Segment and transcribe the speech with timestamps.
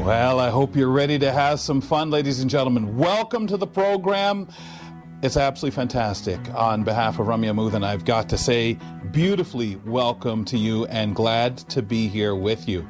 [0.00, 2.96] Well, I hope you're ready to have some fun, ladies and gentlemen.
[2.96, 4.48] Welcome to the program.
[5.22, 6.40] It's absolutely fantastic.
[6.54, 8.78] On behalf of Ramya Amuthan, I've got to say,
[9.12, 12.88] beautifully welcome to you and glad to be here with you.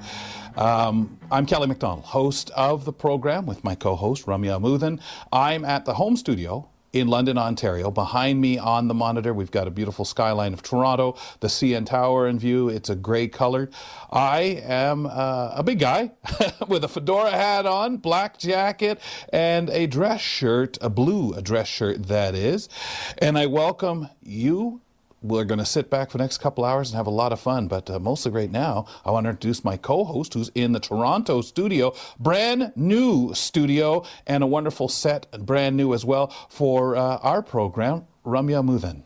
[0.57, 5.01] Um, I'm Kelly McDonald, host of the program with my co host, Ramya Amuthan.
[5.33, 7.91] I'm at the home studio in London, Ontario.
[7.91, 12.27] Behind me on the monitor, we've got a beautiful skyline of Toronto, the CN Tower
[12.29, 12.69] in view.
[12.69, 13.71] It's a gray color.
[14.11, 16.13] I am uh, a big guy
[16.69, 19.01] with a fedora hat on, black jacket,
[19.33, 22.69] and a dress shirt, a blue dress shirt that is.
[23.19, 24.81] And I welcome you
[25.23, 27.41] we're going to sit back for the next couple hours and have a lot of
[27.41, 27.69] fun.
[27.69, 30.81] But uh, mostly right now, I want to introduce my co host who's in the
[30.81, 37.19] Toronto studio, brand new studio, and a wonderful set, brand new as well, for uh,
[37.19, 39.03] our program, Ramya Amuthan.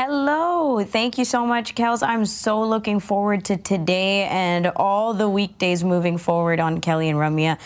[0.00, 0.84] Hello.
[0.84, 2.06] Thank you so much, Kels.
[2.06, 7.18] I'm so looking forward to today and all the weekdays moving forward on Kelly and
[7.18, 7.54] Ramya.
[7.54, 7.58] Uh,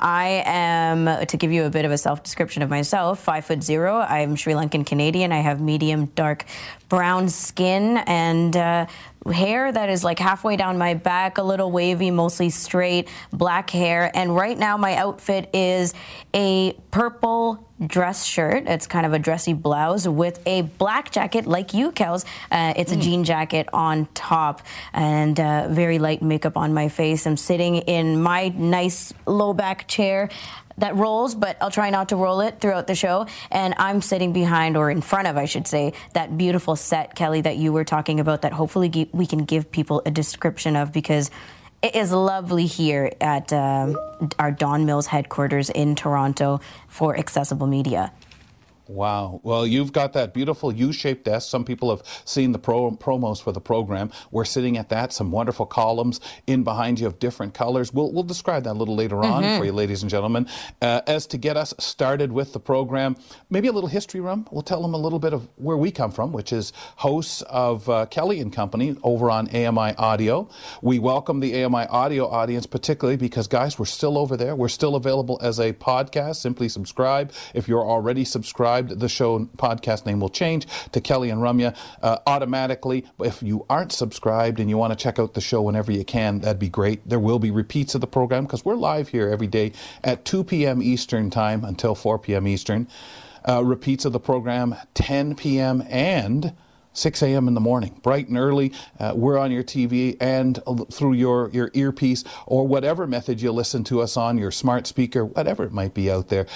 [0.00, 3.62] I am, to give you a bit of a self description of myself, five foot
[3.62, 3.98] zero.
[4.00, 5.30] I'm Sri Lankan Canadian.
[5.30, 6.46] I have medium dark
[6.88, 8.86] brown skin and uh,
[9.26, 14.10] hair that is like halfway down my back, a little wavy, mostly straight, black hair.
[14.14, 15.94] And right now, my outfit is
[16.34, 18.64] a purple dress shirt.
[18.66, 22.24] It's kind of a dressy blouse with a black jacket, like you, Kels.
[22.50, 23.02] Uh, it's a mm.
[23.02, 27.26] jean jacket on top and uh, very light makeup on my face.
[27.26, 30.28] I'm sitting in my nice low back chair
[30.78, 33.26] that rolls, but I'll try not to roll it throughout the show.
[33.50, 37.40] And I'm sitting behind, or in front of, I should say, that beautiful set, Kelly,
[37.42, 41.30] that you were talking about, that hopefully we can give people a description of because
[41.80, 43.96] it is lovely here at um,
[44.38, 48.12] our Don Mills headquarters in Toronto for accessible media.
[48.88, 49.40] Wow.
[49.42, 51.50] Well, you've got that beautiful U-shaped desk.
[51.50, 54.10] Some people have seen the pro- promos for the program.
[54.30, 55.12] We're sitting at that.
[55.12, 57.92] Some wonderful columns in behind you of different colors.
[57.92, 60.48] We'll, we'll describe that a little later on for you, ladies and gentlemen.
[60.80, 63.16] Uh, as to get us started with the program,
[63.50, 64.48] maybe a little history room.
[64.50, 67.86] We'll tell them a little bit of where we come from, which is hosts of
[67.90, 70.48] uh, Kelly and Company over on AMI Audio.
[70.80, 74.56] We welcome the AMI Audio audience particularly because, guys, we're still over there.
[74.56, 76.36] We're still available as a podcast.
[76.36, 81.30] Simply subscribe if you're already subscribed subscribed, the show podcast name will change to Kelly
[81.30, 83.06] and Ramya uh, automatically.
[83.20, 86.40] If you aren't subscribed and you want to check out the show whenever you can,
[86.40, 87.08] that'd be great.
[87.08, 89.72] There will be repeats of the program because we're live here every day
[90.04, 90.82] at 2 p.m.
[90.82, 92.46] Eastern Time until 4 p.m.
[92.46, 92.88] Eastern.
[93.48, 95.82] Uh, repeats of the program 10 p.m.
[95.88, 96.52] and
[96.92, 97.46] 6 a.m.
[97.46, 98.72] in the morning, bright and early.
[98.98, 100.60] Uh, we're on your TV and
[100.92, 105.24] through your, your earpiece or whatever method you listen to us on, your smart speaker,
[105.24, 106.46] whatever it might be out there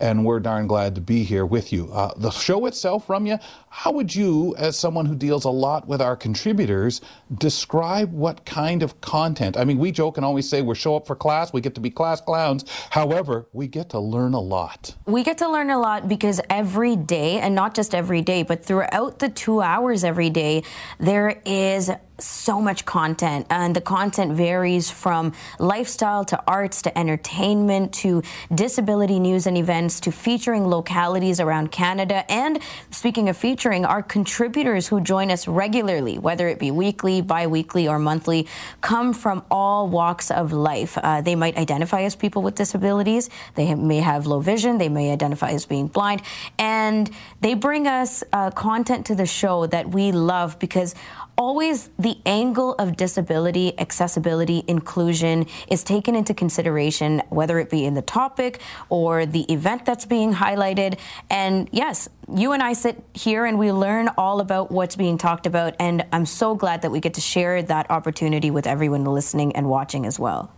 [0.00, 1.90] and we're darn glad to be here with you.
[1.92, 6.00] Uh, the show itself, Ramya, how would you, as someone who deals a lot with
[6.00, 7.00] our contributors,
[7.38, 9.56] describe what kind of content?
[9.56, 11.80] I mean, we joke and always say we show up for class, we get to
[11.80, 12.64] be class clowns.
[12.90, 14.94] However, we get to learn a lot.
[15.06, 18.64] We get to learn a lot because every day, and not just every day, but
[18.64, 20.64] throughout the two hours every day,
[20.98, 21.90] there is
[22.22, 28.22] so much content, and the content varies from lifestyle to arts to entertainment to
[28.54, 32.30] disability news and events to featuring localities around Canada.
[32.30, 32.60] And
[32.90, 37.88] speaking of featuring, our contributors who join us regularly, whether it be weekly, bi weekly,
[37.88, 38.46] or monthly,
[38.80, 40.98] come from all walks of life.
[40.98, 45.12] Uh, they might identify as people with disabilities, they may have low vision, they may
[45.12, 46.22] identify as being blind,
[46.58, 47.10] and
[47.40, 50.94] they bring us uh, content to the show that we love because
[51.40, 57.94] always the angle of disability, accessibility, inclusion is taken into consideration, whether it be in
[57.94, 60.98] the topic or the event that's being highlighted.
[61.30, 65.46] And yes, you and I sit here and we learn all about what's being talked
[65.46, 65.74] about.
[65.80, 69.66] And I'm so glad that we get to share that opportunity with everyone listening and
[69.66, 70.52] watching as well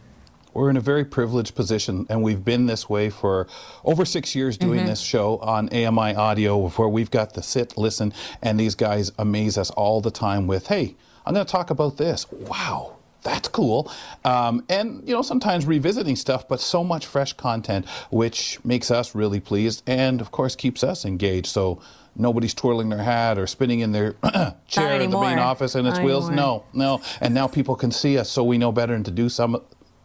[0.54, 3.46] we're in a very privileged position, and we've been this way for
[3.84, 4.88] over six years doing mm-hmm.
[4.88, 8.12] this show on AMI Audio, where we've got to sit, listen,
[8.42, 11.96] and these guys amaze us all the time with, hey, I'm going to talk about
[11.96, 12.30] this.
[12.30, 13.90] Wow, that's cool.
[14.24, 19.14] Um, and, you know, sometimes revisiting stuff, but so much fresh content, which makes us
[19.14, 21.46] really pleased and, of course, keeps us engaged.
[21.46, 21.80] So
[22.16, 24.16] nobody's twirling their hat or spinning in their
[24.66, 26.28] chair in the main office and its Not wheels.
[26.28, 26.64] Anymore.
[26.74, 27.04] No, no.
[27.20, 29.62] And now people can see us, so we know better and to do some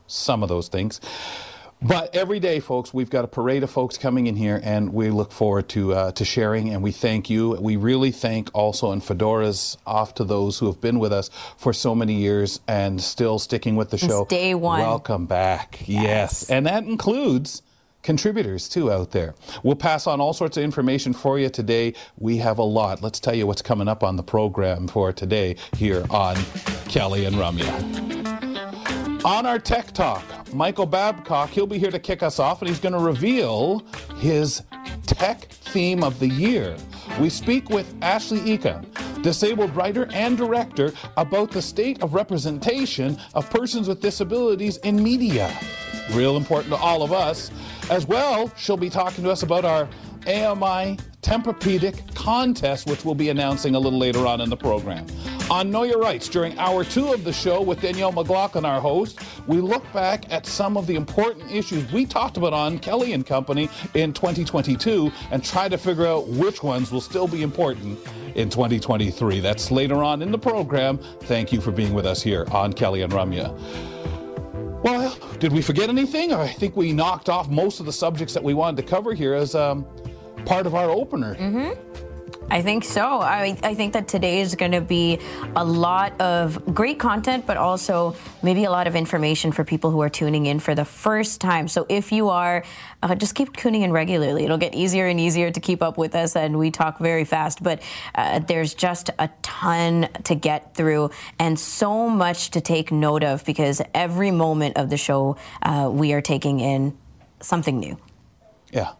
[0.07, 0.99] some of those things.
[1.81, 5.11] But every day, folks, we've got a parade of folks coming in here, and we
[5.11, 6.69] look forward to uh, to sharing.
[6.69, 7.51] And we thank you.
[7.51, 11.73] We really thank also, and fedoras off to those who have been with us for
[11.73, 14.25] so many years and still sticking with the show.
[14.25, 14.79] day one.
[14.79, 15.81] Welcome back.
[15.87, 16.49] Yes, yes.
[16.49, 17.61] and that includes
[18.01, 19.35] contributors too out there.
[19.61, 21.93] We'll pass on all sorts of information for you today.
[22.17, 23.03] We have a lot.
[23.03, 26.37] Let's tell you what's coming up on the program for today here on
[26.87, 28.96] Kelly and Ramya.
[29.25, 30.23] On our Tech Talk,
[30.53, 33.79] Michael Babcock, he'll be here to kick us off and he's going to reveal
[34.19, 34.63] his
[35.05, 36.77] tech theme of the year.
[37.19, 38.85] We speak with Ashley Eakin,
[39.23, 45.57] disabled writer and director, about the state of representation of persons with disabilities in media.
[46.11, 47.51] Real important to all of us.
[47.89, 49.89] As well, she'll be talking to us about our
[50.27, 55.05] AMI Tempur-Pedic contest, which we'll be announcing a little later on in the program.
[55.49, 59.19] On Know Your Rights, during hour two of the show with Danielle McLaughlin, our host,
[59.47, 63.25] we look back at some of the important issues we talked about on Kelly and
[63.25, 67.97] Company in 2022 and try to figure out which ones will still be important
[68.35, 69.39] in 2023.
[69.39, 70.99] That's later on in the program.
[71.21, 73.57] Thank you for being with us here on Kelly and Ramya.
[74.83, 76.31] Well, did we forget anything?
[76.31, 79.33] I think we knocked off most of the subjects that we wanted to cover here
[79.33, 79.85] as um,
[80.47, 81.35] part of our opener.
[81.35, 81.97] Mm-hmm.
[82.49, 83.19] I think so.
[83.19, 85.19] I, I think that today is going to be
[85.55, 90.01] a lot of great content, but also maybe a lot of information for people who
[90.01, 91.67] are tuning in for the first time.
[91.67, 92.63] So if you are,
[93.03, 94.45] uh, just keep tuning in regularly.
[94.45, 97.61] It'll get easier and easier to keep up with us, and we talk very fast.
[97.61, 97.81] But
[98.15, 103.43] uh, there's just a ton to get through and so much to take note of
[103.43, 106.97] because every moment of the show uh, we are taking in
[107.41, 107.97] something new.
[108.71, 108.93] Yeah.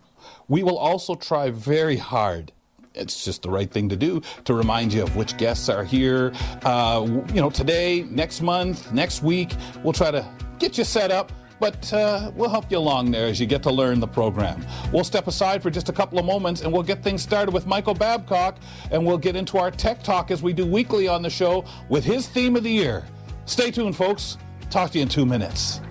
[0.47, 2.51] We will also try very hard
[2.97, 6.33] it's just the right thing to do to remind you of which guests are here.
[6.63, 9.53] Uh, you know, today, next month, next week,
[9.83, 10.27] we'll try to
[10.59, 11.31] get you set up.
[11.59, 14.63] But uh, we'll help you along there as you get to learn the program.
[14.93, 17.65] We'll step aside for just a couple of moments and we'll get things started with
[17.65, 18.57] Michael Babcock
[18.91, 22.03] and we'll get into our tech talk as we do weekly on the show with
[22.03, 23.03] his theme of the year.
[23.45, 24.37] Stay tuned, folks.
[24.69, 25.81] Talk to you in two minutes.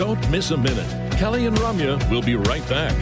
[0.00, 1.12] Don't miss a minute.
[1.18, 2.96] Kelly and Ramya will be right back.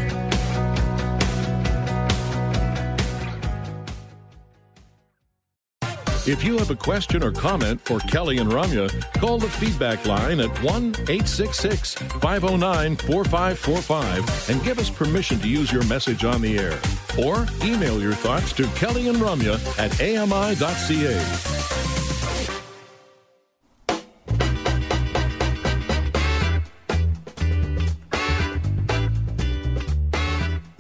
[6.26, 10.40] If you have a question or comment for Kelly and Ramya, call the feedback line
[10.40, 16.58] at 1 866 509 4545 and give us permission to use your message on the
[16.58, 16.80] air.
[17.16, 21.97] Or email your thoughts to Kelly and Ramya at ami.ca.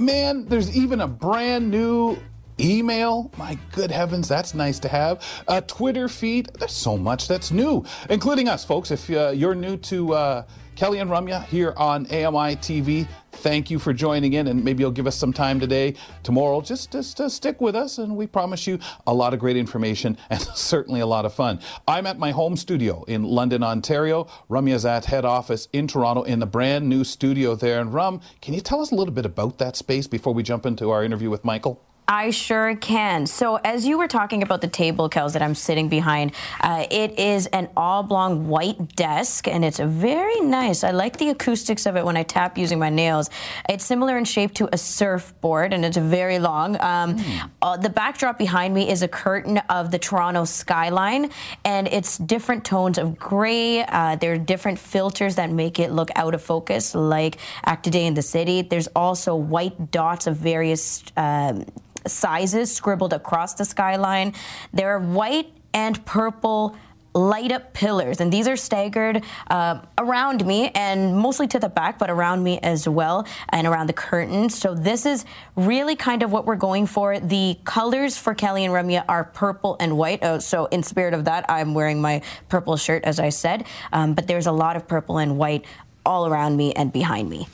[0.08, 2.16] man, there's even a brand new
[2.58, 3.30] email.
[3.36, 5.22] My good heavens, that's nice to have.
[5.48, 6.48] A Twitter feed.
[6.58, 8.90] There's so much that's new, including us, folks.
[8.90, 10.42] If uh, you're new to uh,
[10.78, 14.92] Kelly and Ramya here on AMI TV, thank you for joining in, and maybe you'll
[14.92, 18.64] give us some time today, tomorrow, just, just to stick with us, and we promise
[18.64, 18.78] you
[19.08, 21.58] a lot of great information and certainly a lot of fun.
[21.88, 24.28] I'm at my home studio in London, Ontario.
[24.48, 27.80] Ramya's at head office in Toronto in the brand new studio there.
[27.80, 30.64] And Rum, can you tell us a little bit about that space before we jump
[30.64, 31.87] into our interview with Michael?
[32.10, 33.26] I sure can.
[33.26, 36.32] So, as you were talking about the table, Kels, that I'm sitting behind,
[36.62, 40.84] uh, it is an oblong white desk, and it's very nice.
[40.84, 43.28] I like the acoustics of it when I tap using my nails.
[43.68, 46.80] It's similar in shape to a surfboard, and it's very long.
[46.80, 47.50] Um, mm.
[47.60, 51.30] uh, the backdrop behind me is a curtain of the Toronto skyline,
[51.66, 53.84] and it's different tones of gray.
[53.84, 57.36] Uh, there are different filters that make it look out of focus, like
[57.66, 58.62] Act Day in the City.
[58.62, 61.66] There's also white dots of various um,
[62.08, 64.34] sizes scribbled across the skyline.
[64.72, 66.76] There are white and purple
[67.14, 71.98] light up pillars, and these are staggered uh, around me and mostly to the back,
[71.98, 74.56] but around me as well, and around the curtains.
[74.56, 75.24] So this is
[75.56, 77.18] really kind of what we're going for.
[77.18, 80.20] The colors for Kelly and Ramya are purple and white.
[80.22, 83.66] Oh, so in spirit of that, I'm wearing my purple shirt, as I said.
[83.92, 85.64] Um, but there's a lot of purple and white
[86.06, 87.48] all around me and behind me.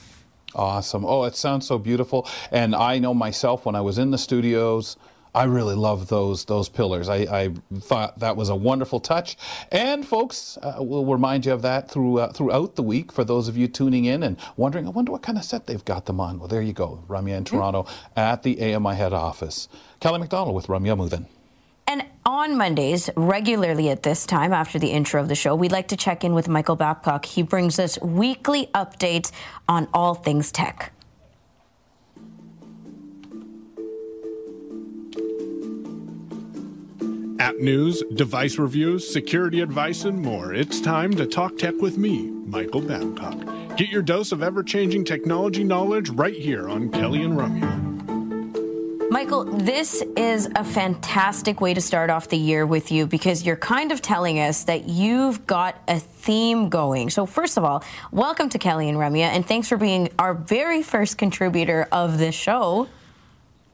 [0.55, 1.05] Awesome.
[1.05, 2.27] Oh, it sounds so beautiful.
[2.51, 4.95] And I know myself when I was in the studios,
[5.35, 7.09] I really love those those pillars.
[7.09, 9.35] I, I, thought that was a wonderful touch.
[9.69, 13.49] And folks, uh, we'll remind you of that through, uh, throughout the week for those
[13.49, 16.21] of you tuning in and wondering, I wonder what kind of set they've got them
[16.21, 16.39] on.
[16.39, 18.19] Well, there you go, Ramya in Toronto mm-hmm.
[18.19, 19.67] at the AMI head office.
[19.99, 21.25] Kelly McDonald with Ramya Muthan.
[21.87, 25.89] And on Mondays, regularly at this time after the intro of the show, we'd like
[25.89, 27.25] to check in with Michael Babcock.
[27.25, 29.31] He brings us weekly updates
[29.67, 30.91] on all things tech.
[37.45, 40.53] app news, device reviews, security advice, and more.
[40.53, 43.77] It's time to talk tech with me, Michael Babcock.
[43.77, 47.84] Get your dose of ever changing technology knowledge right here on Kelly and Ramya.
[49.15, 53.55] Michael, this is a fantastic way to start off the year with you because you're
[53.55, 57.09] kind of telling us that you've got a theme going.
[57.09, 57.81] So, first of all,
[58.11, 62.35] welcome to Kelly and Ramya, and thanks for being our very first contributor of this
[62.35, 62.89] show.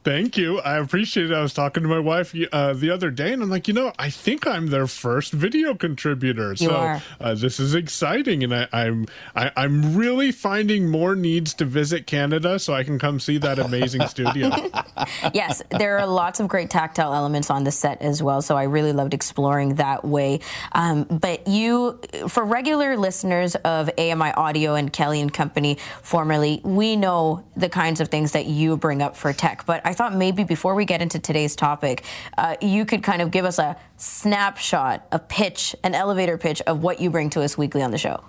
[0.04, 0.58] Thank you.
[0.60, 1.34] I appreciate it.
[1.34, 3.92] I was talking to my wife uh, the other day, and I'm like, you know,
[3.98, 6.50] I think I'm their first video contributor.
[6.50, 7.00] You so.
[7.20, 9.06] Uh, this is exciting, and I, I'm
[9.36, 13.60] I, I'm really finding more needs to visit Canada so I can come see that
[13.60, 14.50] amazing studio.
[15.34, 18.64] yes, there are lots of great tactile elements on the set as well, so I
[18.64, 20.40] really loved exploring that way.
[20.72, 26.96] Um, but you, for regular listeners of AMI Audio and Kelly and Company, formerly, we
[26.96, 29.64] know the kinds of things that you bring up for tech.
[29.64, 32.04] But I thought maybe before we get into today's topic,
[32.38, 36.82] uh, you could kind of give us a snapshot, a pitch, an elevator pitch of
[36.82, 38.22] what you bring to us weekly on the show.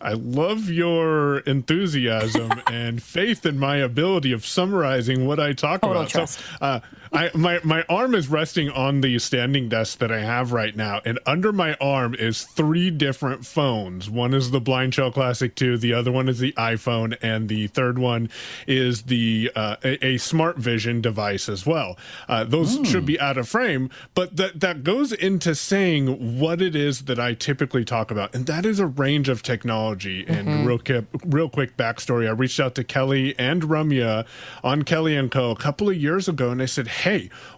[0.00, 5.96] I love your enthusiasm and faith in my ability of summarizing what I talk Total
[5.96, 6.10] about.
[6.10, 6.38] trust.
[6.38, 6.80] So, uh,
[7.14, 11.00] I, my my arm is resting on the standing desk that I have right now,
[11.04, 14.10] and under my arm is three different phones.
[14.10, 17.68] One is the Blind Shell Classic 2, the other one is the iPhone, and the
[17.68, 18.30] third one
[18.66, 21.96] is the uh, a, a Smart Vision device as well.
[22.28, 26.74] Uh, those should be out of frame, but that that goes into saying what it
[26.74, 30.24] is that I typically talk about, and that is a range of technology.
[30.26, 34.26] And real quick, real quick backstory: I reached out to Kelly and Ramya
[34.64, 35.52] on Kelly and Co.
[35.52, 37.03] a couple of years ago, and I said, "Hey,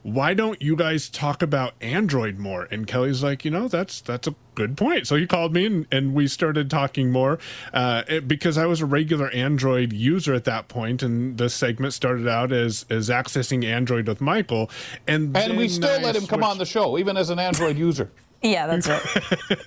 [0.02, 4.26] why don't you guys talk about Android more?" And Kelly's like, "You know, that's that's
[4.28, 7.38] a good point." So he called me, and, and we started talking more
[7.74, 11.92] uh, it- because I was a regular Android user at that point, and the segment
[11.94, 14.70] started out as as accessing Android with Michael,
[15.06, 17.76] and And we still I let him come on the show, even as an Android
[17.78, 18.10] user.
[18.42, 19.00] Yeah, that's right.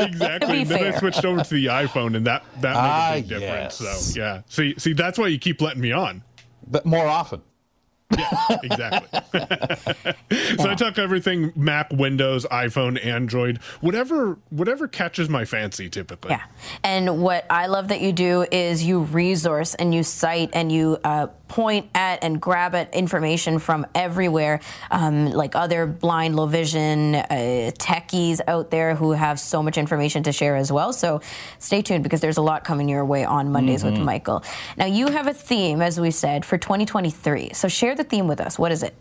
[0.00, 0.52] exactly.
[0.52, 3.14] be and then I switched over to the iPhone, and that that made Ah, a
[3.20, 3.80] big difference.
[3.80, 4.00] yes.
[4.14, 6.22] So yeah, see, see, that's why you keep letting me on.
[6.66, 7.42] But more often.
[8.16, 9.20] Yeah, exactly.
[10.56, 15.88] so I talk everything Mac, Windows, iPhone, Android, whatever whatever catches my fancy.
[15.90, 16.30] Typically.
[16.30, 16.42] Yeah.
[16.82, 20.98] And what I love that you do is you resource and you cite and you
[21.04, 27.14] uh, point at and grab at information from everywhere, um, like other blind, low vision
[27.14, 30.92] uh, techies out there who have so much information to share as well.
[30.92, 31.20] So
[31.58, 34.44] stay tuned because there's a lot coming your way on Mondays with Michael.
[34.76, 37.50] Now, you have a theme, as we said, for 2023.
[37.54, 38.58] So share the theme with us.
[38.58, 38.94] What is it?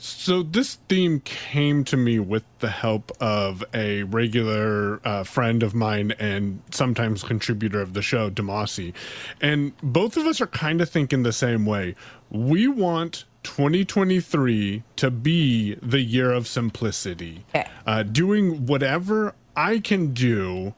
[0.00, 5.74] So this theme came to me with the help of a regular uh, friend of
[5.74, 8.94] mine and sometimes contributor of the show, Demasi,
[9.40, 11.96] and both of us are kind of thinking the same way.
[12.30, 17.44] We want 2023 to be the year of simplicity,
[17.84, 20.74] uh, doing whatever I can do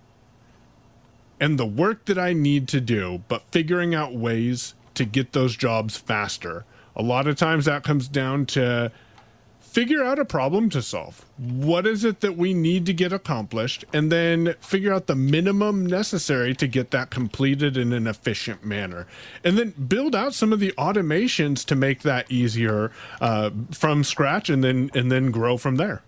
[1.39, 5.57] and the work that I need to do, but figuring out ways to get those
[5.57, 6.65] jobs faster.
[6.97, 8.93] A lot of times that comes down to
[9.61, 11.25] figure out a problem to solve.
[11.39, 13.85] What is it that we need to get accomplished?
[13.93, 19.07] And then figure out the minimum necessary to get that completed in an efficient manner.
[19.45, 22.91] And then build out some of the automations to make that easier
[23.21, 26.03] uh, from scratch and then and then grow from there.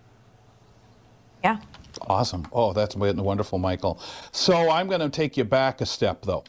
[1.43, 1.59] Yeah.
[2.07, 2.47] Awesome.
[2.51, 3.99] Oh, that's wonderful, Michael.
[4.31, 6.43] So I'm going to take you back a step, though,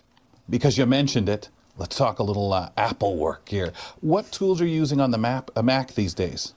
[0.48, 1.50] because you mentioned it.
[1.76, 3.72] Let's talk a little uh, Apple work here.
[4.00, 6.54] What tools are you using on the map, uh, Mac these days?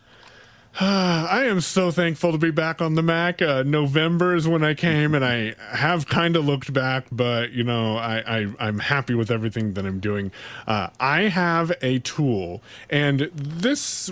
[0.80, 3.42] I am so thankful to be back on the Mac.
[3.42, 7.64] Uh, November is when I came, and I have kind of looked back, but you
[7.64, 10.32] know, I, I I'm happy with everything that I'm doing.
[10.68, 14.12] Uh, I have a tool, and this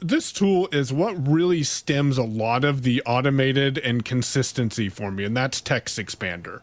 [0.00, 5.24] this tool is what really stems a lot of the automated and consistency for me,
[5.24, 6.60] and that's Text Expander.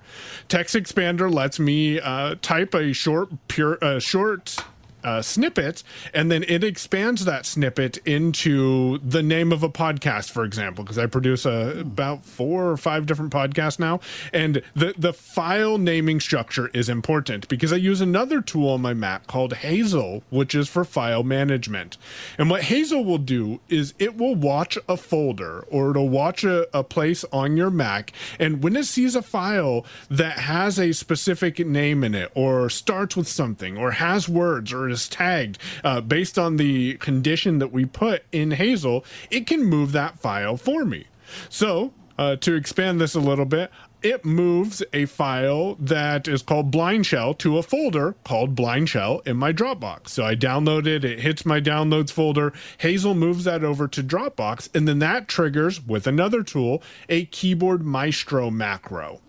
[0.47, 4.63] Text Expander lets me uh, type a short pure uh, short
[5.03, 5.83] uh, snippet,
[6.13, 10.98] and then it expands that snippet into the name of a podcast, for example, because
[10.98, 14.00] I produce a, about four or five different podcasts now,
[14.31, 18.93] and the the file naming structure is important because I use another tool on my
[18.93, 21.98] Mac called Hazel, which is for file management.
[22.38, 26.67] And what Hazel will do is it will watch a folder or it'll watch a,
[26.77, 31.60] a place on your Mac, and when it sees a file that has a specific
[31.65, 36.39] name in it, or starts with something, or has words, or is tagged uh, based
[36.39, 41.07] on the condition that we put in Hazel, it can move that file for me.
[41.50, 43.71] So, uh, to expand this a little bit,
[44.03, 49.21] it moves a file that is called Blind Shell to a folder called Blind Shell
[49.25, 50.09] in my Dropbox.
[50.09, 52.53] So I download it, it hits my downloads folder.
[52.79, 57.83] Hazel moves that over to Dropbox, and then that triggers with another tool a Keyboard
[57.83, 59.21] Maestro macro.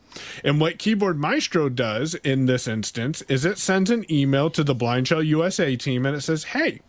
[0.42, 4.74] And what Keyboard Maestro does in this instance is it sends an email to the
[4.74, 6.80] Blind Shell USA team and it says, Hey,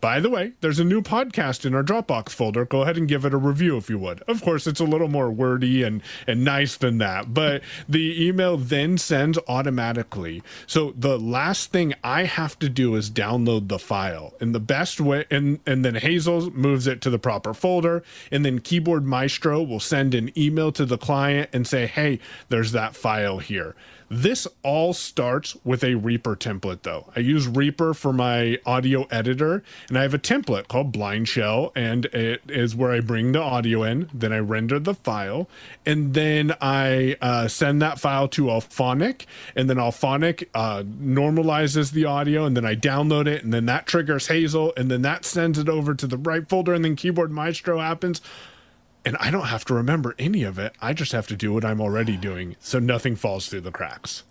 [0.00, 2.64] by the way, there's a new podcast in our Dropbox folder.
[2.64, 4.22] Go ahead and give it a review if you would.
[4.22, 8.56] Of course, it's a little more wordy and, and nice than that, but the email
[8.56, 10.42] then sends automatically.
[10.66, 14.34] So the last thing I have to do is download the file.
[14.40, 18.02] And the best way, and, and then Hazel moves it to the proper folder.
[18.30, 22.72] And then Keyboard Maestro will send an email to the client and say, hey, there's
[22.72, 23.74] that file here.
[24.14, 27.10] This all starts with a Reaper template, though.
[27.16, 31.72] I use Reaper for my audio editor, and I have a template called Blind Shell,
[31.74, 35.48] and it is where I bring the audio in, then I render the file,
[35.86, 39.24] and then I uh, send that file to Auphonic,
[39.56, 43.86] and then Auphonic uh, normalizes the audio, and then I download it, and then that
[43.86, 47.30] triggers Hazel, and then that sends it over to the right folder, and then Keyboard
[47.30, 48.20] Maestro happens
[49.04, 50.74] and I don't have to remember any of it.
[50.80, 54.24] I just have to do what I'm already doing, so nothing falls through the cracks.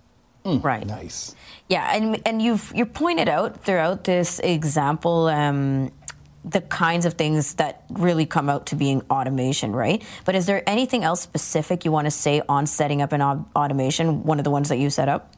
[0.46, 0.86] Mm, right.
[0.86, 1.36] Nice.
[1.70, 5.28] Yeah, and and you've you pointed out throughout this example.
[5.28, 5.92] Um,
[6.44, 10.04] the kinds of things that really come out to being automation, right?
[10.26, 14.24] But is there anything else specific you want to say on setting up an automation?
[14.24, 15.34] One of the ones that you set up.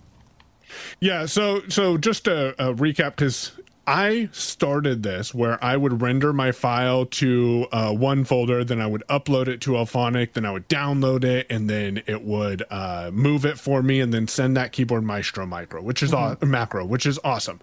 [1.02, 1.26] Yeah.
[1.26, 3.52] So so just a, a recap because
[3.86, 8.88] I started this where I would render my file to uh, one folder, then I
[8.88, 13.12] would upload it to Auphonic, then I would download it, and then it would uh,
[13.14, 16.44] move it for me, and then send that Keyboard Maestro micro, which is mm-hmm.
[16.44, 17.60] aw- macro, which is awesome.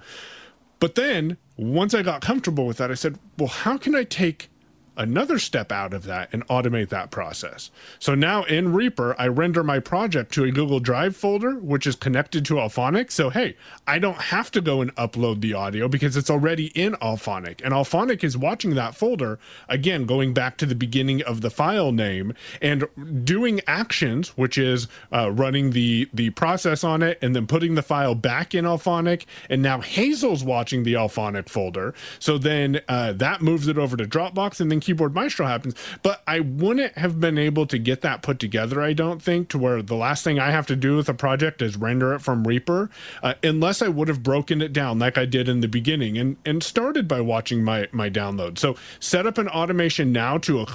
[0.78, 4.50] But then once I got comfortable with that, I said, well, how can I take
[4.96, 7.70] another step out of that and automate that process.
[7.98, 11.96] So now in Reaper, I render my project to a Google Drive folder, which is
[11.96, 13.10] connected to Auphonic.
[13.10, 13.56] So, hey,
[13.86, 17.60] I don't have to go and upload the audio because it's already in Auphonic.
[17.64, 21.92] And Auphonic is watching that folder, again, going back to the beginning of the file
[21.92, 22.84] name and
[23.24, 27.82] doing actions, which is uh, running the, the process on it and then putting the
[27.82, 29.24] file back in Auphonic.
[29.48, 31.94] And now Hazel's watching the Auphonic folder.
[32.18, 35.74] So then uh, that moves it over to Dropbox and then Keyboard Maestro happens.
[36.02, 39.58] But I wouldn't have been able to get that put together, I don't think, to
[39.58, 42.46] where the last thing I have to do with a project is render it from
[42.46, 42.90] Reaper,
[43.22, 46.36] uh, unless I would have broken it down like I did in the beginning and,
[46.44, 48.58] and started by watching my, my download.
[48.58, 50.66] So set up an automation now to, a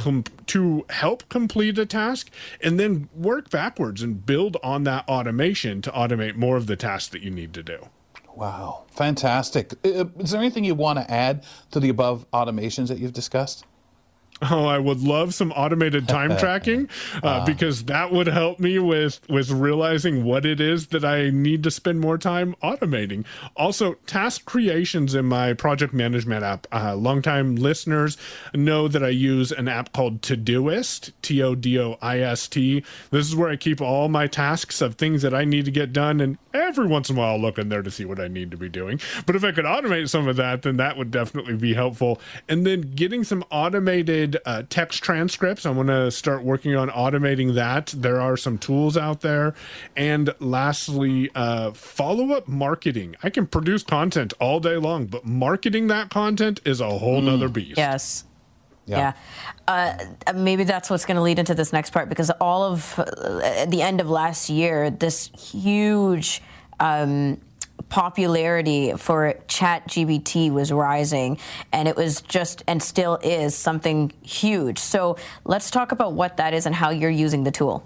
[0.47, 2.29] to help complete a task
[2.61, 7.09] and then work backwards and build on that automation to automate more of the tasks
[7.09, 7.89] that you need to do.
[8.35, 9.73] Wow, fantastic.
[9.85, 13.65] Uh, is there anything you want to add to the above automations that you've discussed?
[14.41, 16.89] Oh, I would love some automated time tracking
[17.23, 21.29] uh, uh, because that would help me with with realizing what it is that I
[21.29, 23.25] need to spend more time automating.
[23.55, 26.67] Also, task creations in my project management app.
[26.71, 28.17] Uh, longtime listeners
[28.53, 32.83] know that I use an app called Todoist, T O D O I S T.
[33.11, 35.93] This is where I keep all my tasks of things that I need to get
[35.93, 38.27] done, and every once in a while I'll look in there to see what I
[38.27, 38.99] need to be doing.
[39.25, 42.19] But if I could automate some of that, then that would definitely be helpful.
[42.47, 45.65] And then getting some automated uh, text transcripts.
[45.65, 47.93] I want to start working on automating that.
[47.95, 49.53] There are some tools out there.
[49.95, 53.15] And lastly, uh, follow up marketing.
[53.23, 57.25] I can produce content all day long, but marketing that content is a whole mm.
[57.25, 57.77] nother beast.
[57.77, 58.25] Yes.
[58.85, 59.13] Yeah.
[59.67, 60.07] yeah.
[60.27, 63.39] Uh, maybe that's what's going to lead into this next part because all of uh,
[63.43, 66.41] at the end of last year, this huge
[66.79, 67.39] um,
[67.89, 71.37] popularity for chat gpt was rising
[71.71, 76.53] and it was just and still is something huge so let's talk about what that
[76.53, 77.85] is and how you're using the tool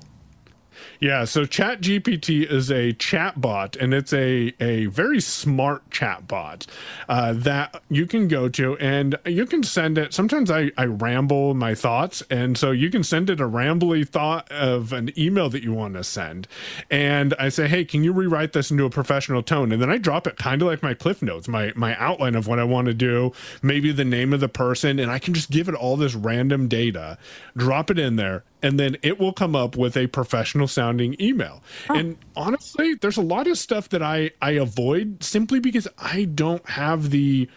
[1.00, 6.68] yeah, so ChatGPT is a chat bot, and it's a, a very smart chat bot
[7.08, 10.14] uh, that you can go to, and you can send it.
[10.14, 14.52] Sometimes I, I ramble my thoughts, and so you can send it a rambly thought
[14.52, 16.50] of an email that you want to send.
[16.92, 19.72] And I say, hey, can you rewrite this into a professional tone?
[19.72, 22.46] And then I drop it kind of like my cliff notes, my, my outline of
[22.48, 23.32] what I want to do,
[23.62, 26.68] maybe the name of the person, and I can just give it all this random
[26.68, 27.18] data,
[27.56, 31.64] drop it in there, and then it will come up with a professional sounding email.
[31.88, 31.94] Huh.
[31.96, 36.68] And honestly, there's a lot of stuff that I I avoid simply because I don't
[36.70, 37.50] have the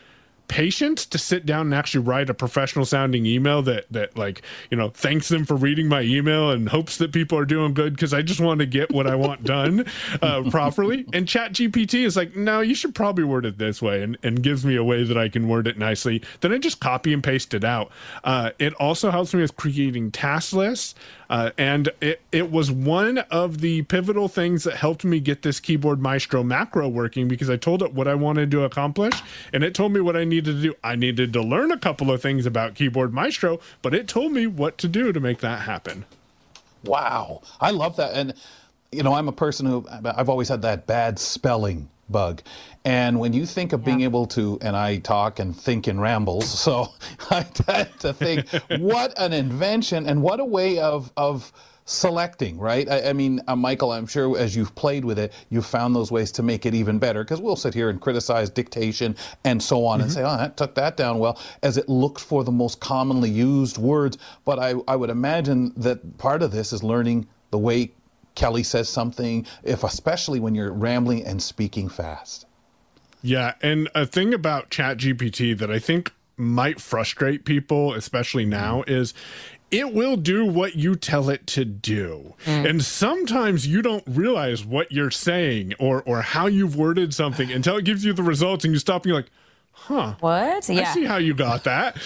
[0.53, 4.77] patience to sit down and actually write a professional sounding email that that like you
[4.77, 8.12] know thanks them for reading my email and hopes that people are doing good because
[8.12, 9.87] I just want to get what I want done
[10.21, 11.07] uh, properly.
[11.15, 14.43] And Chat GPT is like, no, you should probably word it this way, and and
[14.43, 16.21] gives me a way that I can word it nicely.
[16.43, 17.91] Then I just copy and paste it out.
[18.23, 20.95] Uh, it also helps me with creating task lists.
[21.33, 25.61] Uh, and it, it was one of the pivotal things that helped me get this
[25.61, 29.14] Keyboard Maestro macro working because I told it what I wanted to accomplish
[29.51, 30.75] and it told me what I needed to do.
[30.85, 34.47] I needed to learn a couple of things about Keyboard Maestro, but it told me
[34.47, 36.05] what to do to make that happen.
[36.85, 37.40] Wow.
[37.62, 38.12] I love that.
[38.12, 38.35] And,
[38.92, 42.42] you know, I'm a person who I've always had that bad spelling bug.
[42.85, 46.48] And when you think of being able to, and I talk and think in rambles,
[46.61, 46.88] so
[47.31, 51.52] I tend to think, what an invention and what a way of, of,
[51.85, 52.88] selecting, right?
[52.88, 56.12] I, I mean, uh, Michael, I'm sure as you've played with it, you've found those
[56.12, 59.85] ways to make it even better because we'll sit here and criticize dictation and so
[59.85, 60.05] on mm-hmm.
[60.05, 63.28] and say, oh, that took that down well, as it looked for the most commonly
[63.28, 64.16] used words.
[64.44, 67.90] But I, I would imagine that part of this is learning the way
[68.35, 72.47] Kelly says something, if especially when you're rambling and speaking fast.
[73.23, 78.88] Yeah, and a thing about ChatGPT that I think might frustrate people, especially now, mm.
[78.88, 79.14] is
[79.71, 82.35] it will do what you tell it to do.
[82.45, 82.68] Mm.
[82.68, 87.77] And sometimes you don't realize what you're saying or or how you've worded something until
[87.77, 89.31] it gives you the results and you stop and you're like,
[89.71, 90.14] huh.
[90.21, 90.68] What?
[90.68, 90.90] Yeah.
[90.90, 91.97] I see how you got that.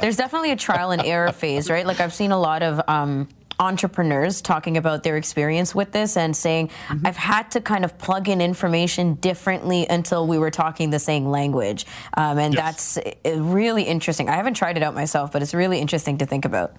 [0.00, 1.86] There's definitely a trial and error phase, right?
[1.86, 3.28] Like I've seen a lot of um
[3.58, 7.06] entrepreneurs talking about their experience with this and saying, mm-hmm.
[7.06, 11.26] I've had to kind of plug in information differently until we were talking the same
[11.26, 11.86] language.
[12.14, 12.94] Um, and yes.
[12.94, 14.28] that's uh, really interesting.
[14.28, 16.74] I haven't tried it out myself, but it's really interesting to think about.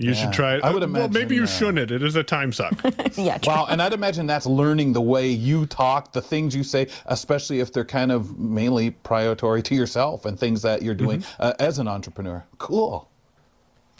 [0.00, 0.14] You yeah.
[0.14, 0.64] should try it.
[0.64, 1.12] I would imagine.
[1.12, 1.90] Well, maybe you uh, shouldn't.
[1.90, 2.72] It is a time suck.
[3.16, 3.38] yeah.
[3.46, 7.60] Well, and I'd imagine that's learning the way you talk, the things you say, especially
[7.60, 11.42] if they're kind of mainly priority to yourself and things that you're doing mm-hmm.
[11.42, 12.42] uh, as an entrepreneur.
[12.56, 13.10] Cool.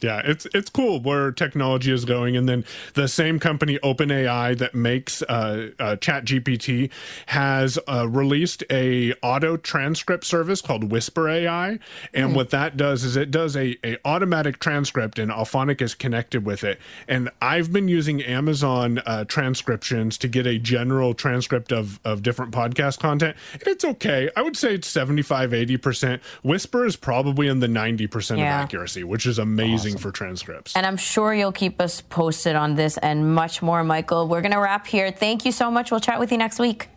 [0.02, 4.74] Yeah, it's it's cool where technology is going, and then the same company OpenAI that
[4.74, 6.90] makes uh, uh, ChatGPT
[7.26, 11.78] has uh, released a auto transcript service called Whisper AI,
[12.14, 12.34] and mm.
[12.34, 16.64] what that does is it does a, a automatic transcript, and Auphonic is connected with
[16.64, 16.78] it.
[17.06, 22.52] And I've been using Amazon uh, transcriptions to get a general transcript of of different
[22.52, 24.30] podcast content, and it's okay.
[24.36, 26.22] I would say it's 75, 80 percent.
[26.42, 28.58] Whisper is probably in the ninety percent yeah.
[28.58, 29.89] of accuracy, which is amazing.
[29.89, 30.10] Awesome awesome.
[30.10, 30.76] for transcripts.
[30.76, 34.28] And I'm sure you'll keep us posted on this and much more, Michael.
[34.28, 35.10] We're going to wrap here.
[35.10, 35.90] Thank you so much.
[35.90, 36.88] We'll chat with you next week.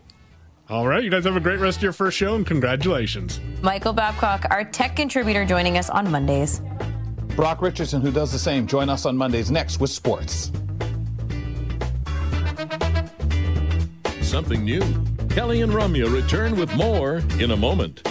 [0.70, 3.38] All right, you guys have a great rest of your first show and congratulations.
[3.60, 6.62] Michael Babcock, our tech contributor, joining us on Mondays.
[7.36, 10.50] Brock Richardson, who does the same, join us on Mondays next with sports.
[14.22, 14.80] Something new.
[15.28, 18.02] Kelly and Ramya return with more in a moment.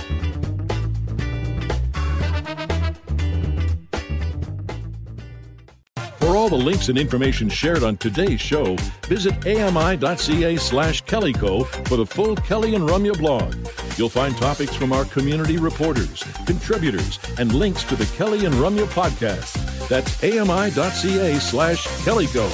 [6.23, 11.97] For all the links and information shared on today's show, visit ami.ca slash kellyco for
[11.97, 13.53] the full Kelly and Ramya blog.
[13.97, 18.85] You'll find topics from our community reporters, contributors, and links to the Kelly and Ramya
[18.85, 19.51] podcast.
[19.89, 22.47] That's ami.ca slash kellyco.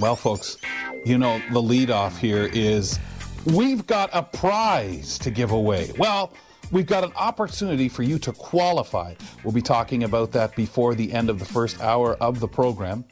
[0.00, 0.56] Well, folks,
[1.04, 2.98] you know, the lead off here is
[3.46, 5.90] We've got a prize to give away.
[5.98, 6.32] Well,
[6.70, 9.14] we've got an opportunity for you to qualify.
[9.42, 13.04] We'll be talking about that before the end of the first hour of the program.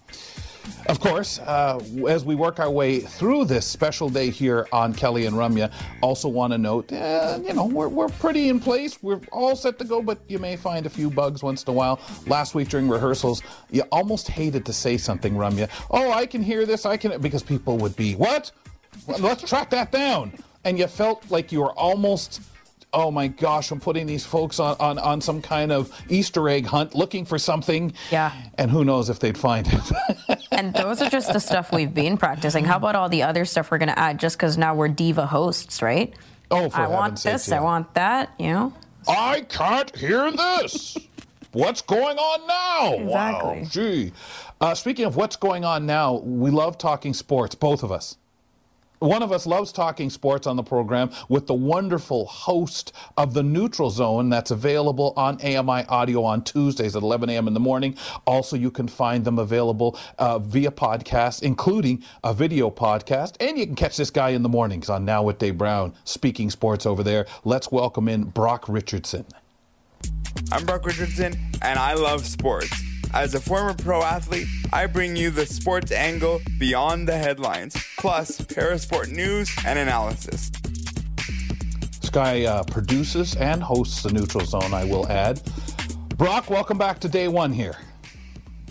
[0.87, 5.27] Of course, uh, as we work our way through this special day here on Kelly
[5.27, 9.03] and Ramya, also want to note, uh, you know, we're, we're pretty in place.
[9.03, 11.73] We're all set to go, but you may find a few bugs once in a
[11.73, 11.99] while.
[12.27, 15.69] Last week during rehearsals, you almost hated to say something, Ramya.
[15.91, 16.87] Oh, I can hear this.
[16.87, 18.53] I can, because people would be, what?
[19.07, 20.33] Let's track that down.
[20.65, 22.41] And you felt like you were almost
[22.93, 26.67] oh my gosh, I'm putting these folks on, on, on some kind of Easter egg
[26.67, 27.93] hunt looking for something.
[28.11, 28.33] Yeah.
[28.59, 30.47] And who knows if they'd find it.
[30.51, 32.65] and those are just the stuff we've been practicing.
[32.65, 35.27] How about all the other stuff we're going to add just because now we're diva
[35.27, 36.13] hosts, right?
[36.51, 37.59] Oh, for I want this, yeah.
[37.59, 38.73] I want that, you know?
[39.09, 40.97] I can't hear this.
[41.53, 42.95] what's going on now?
[42.95, 43.61] Exactly.
[43.61, 44.13] Wow, gee.
[44.61, 48.17] Uh, speaking of what's going on now, we love talking sports, both of us.
[49.01, 53.43] One of us loves talking sports on the program with the wonderful host of the
[53.43, 57.49] Neutral Zone that's available on AMI Audio on Tuesdays at 11 a.m.
[57.49, 57.97] in the morning.
[58.27, 63.37] Also, you can find them available uh, via podcast, including a video podcast.
[63.41, 66.51] And you can catch this guy in the mornings on Now with Dave Brown, speaking
[66.51, 67.25] sports over there.
[67.43, 69.25] Let's welcome in Brock Richardson.
[70.53, 72.71] I'm Brock Richardson, and I love sports.
[73.13, 78.41] As a former pro athlete, I bring you the sports angle beyond the headlines, plus
[78.41, 80.53] parasport news and analysis.
[82.03, 85.43] Sky uh, produces and hosts the Neutral Zone, I will add.
[86.17, 87.77] Brock, welcome back to day one here.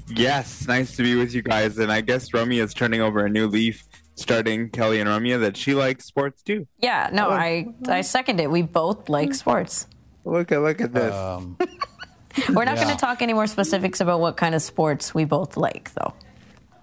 [0.08, 1.78] Yes, nice to be with you guys.
[1.78, 3.84] And I guess Romy is turning over a new leaf
[4.16, 6.66] starting Kelly and Ramya that she likes sports too.
[6.80, 8.50] Yeah, no, I I second it.
[8.50, 9.88] We both like sports.
[10.26, 11.14] Look at look at this.
[11.14, 11.58] Um,
[12.50, 15.58] We're not going to talk any more specifics about what kind of sports we both
[15.58, 16.14] like, though.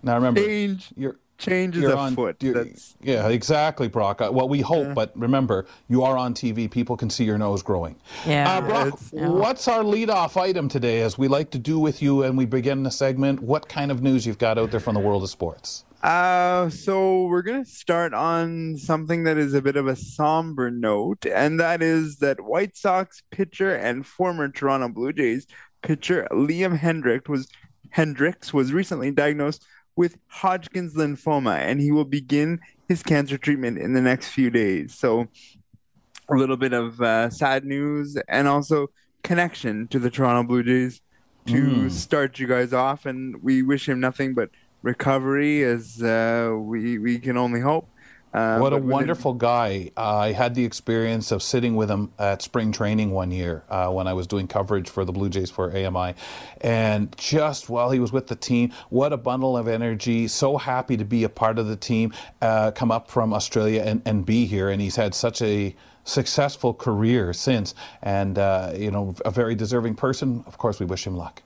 [0.03, 2.43] now remember, Change you're changes you're a on foot.
[3.03, 4.23] yeah, exactly, Brock.
[4.23, 6.71] Uh, Well, we hope, but remember, you are on TV.
[6.71, 7.97] People can see your nose growing.
[8.27, 8.51] Yeah.
[8.57, 12.23] Uh, Brock, It's- what's our lead-off item today, as we like to do with you,
[12.23, 13.41] and we begin the segment?
[13.43, 15.85] What kind of news you've got out there from the world of sports?
[16.07, 21.27] Uh, so we're gonna start on something that is a bit of a somber note,
[21.27, 25.49] and that is that White Sox pitcher and former Toronto Blue Jays
[25.83, 27.49] pitcher Liam Hendrick was
[27.93, 29.67] Hendriks was recently diagnosed
[29.97, 34.95] with Hodgkin's lymphoma, and he will begin his cancer treatment in the next few days.
[34.95, 35.27] So,
[36.29, 38.91] a little bit of uh, sad news, and also
[39.25, 41.01] connection to the Toronto Blue Jays
[41.47, 44.51] to start you guys off, and we wish him nothing but
[44.87, 47.89] recovery as uh, we we can only hope.
[48.33, 49.91] Uh, What a wonderful guy.
[49.97, 53.89] Uh, I had the experience of sitting with him at spring training one year uh,
[53.91, 56.15] when I was doing coverage for the Blue Jays for AMI.
[56.61, 60.29] And just while he was with the team, what a bundle of energy.
[60.29, 64.03] So happy to be a part of the team, uh, come up from Australia and,
[64.05, 64.69] and be here.
[64.69, 67.75] And he's had such a successful career since.
[68.03, 70.45] And, uh, you know, a very deserving person.
[70.47, 71.43] Of course, we wish him luck.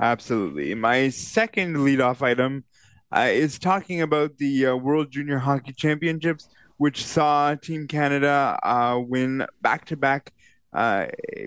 [0.00, 0.74] Absolutely.
[0.74, 2.64] My second leadoff item
[3.10, 9.00] uh, is talking about the uh, World Junior Hockey Championships, which saw Team Canada uh,
[9.00, 10.32] win back-to-back
[10.72, 11.06] uh,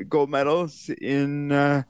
[0.10, 1.84] gold medals in uh,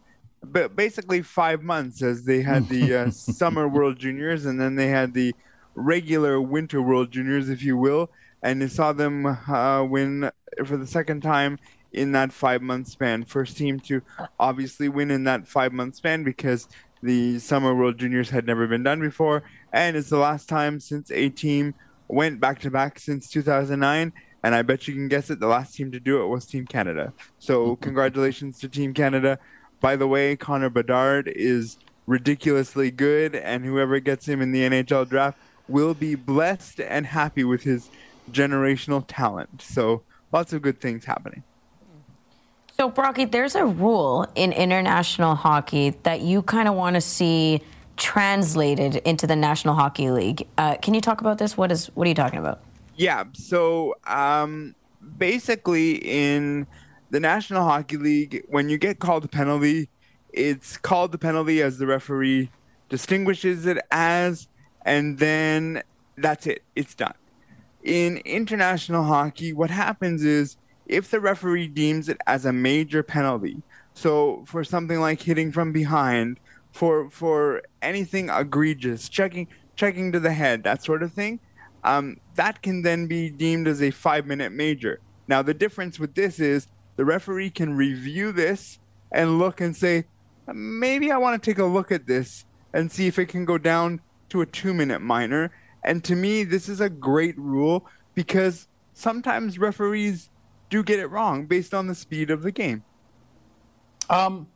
[0.76, 5.14] basically five months, as they had the uh, Summer World Juniors and then they had
[5.14, 5.34] the
[5.74, 8.12] regular Winter World Juniors, if you will,
[8.44, 10.30] and it saw them uh, win
[10.66, 11.58] for the second time
[11.92, 13.24] in that five month span.
[13.24, 14.02] First team to
[14.40, 16.68] obviously win in that five month span because
[17.04, 19.44] the Summer World Juniors had never been done before.
[19.74, 21.74] And it's the last time since a team
[22.08, 24.14] went back to back since 2009.
[24.44, 26.66] And I bet you can guess it, the last team to do it was Team
[26.66, 27.14] Canada.
[27.38, 27.84] So, mm-hmm.
[27.84, 29.38] congratulations to Team Canada.
[29.80, 31.78] By the way, Connor Bedard is
[32.08, 37.44] ridiculously good, and whoever gets him in the NHL draft will be blessed and happy
[37.44, 37.90] with his
[38.32, 39.62] generational talent.
[39.62, 40.02] So,
[40.32, 41.44] lots of good things happening.
[42.82, 47.62] So, Brocky, there's a rule in international hockey that you kind of want to see
[47.96, 50.48] translated into the National Hockey League.
[50.58, 51.56] Uh, can you talk about this?
[51.56, 52.60] What is what are you talking about?
[52.96, 53.26] Yeah.
[53.34, 54.74] So um,
[55.20, 56.66] basically, in
[57.12, 59.88] the National Hockey League, when you get called a penalty,
[60.34, 62.50] it's called the penalty as the referee
[62.90, 64.48] distinguishes it as,
[64.86, 65.84] and then
[66.18, 66.64] that's it.
[66.76, 67.14] It's done.
[67.84, 70.58] In international hockey, what happens is
[70.92, 75.72] if the referee deems it as a major penalty, so for something like hitting from
[75.72, 76.40] behind,
[76.72, 81.40] for for anything egregious, checking checking to the head, that sort of thing,
[81.84, 85.00] um, that can then be deemed as a five minute major.
[85.28, 88.78] Now, the difference with this is the referee can review this
[89.12, 90.06] and look and say,
[90.54, 93.58] maybe I want to take a look at this and see if it can go
[93.58, 95.52] down to a two minute minor.
[95.84, 100.30] And to me, this is a great rule because sometimes referees
[100.72, 102.84] do get it wrong based on the speed of the game.
[104.10, 104.48] Um,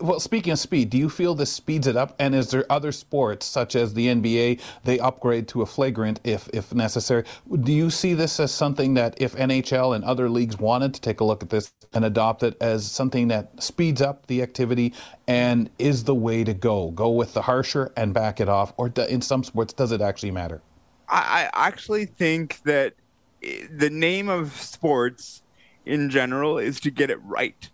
[0.00, 2.16] well, speaking of speed, do you feel this speeds it up?
[2.18, 6.48] And is there other sports, such as the NBA, they upgrade to a flagrant if,
[6.54, 7.24] if necessary?
[7.60, 11.20] Do you see this as something that if NHL and other leagues wanted to take
[11.20, 14.94] a look at this and adopt it as something that speeds up the activity
[15.28, 16.90] and is the way to go?
[16.92, 18.72] Go with the harsher and back it off?
[18.78, 20.62] Or do, in some sports, does it actually matter?
[21.10, 22.94] I, I actually think that
[23.42, 25.42] the name of sports
[25.84, 27.70] in general is to get it right.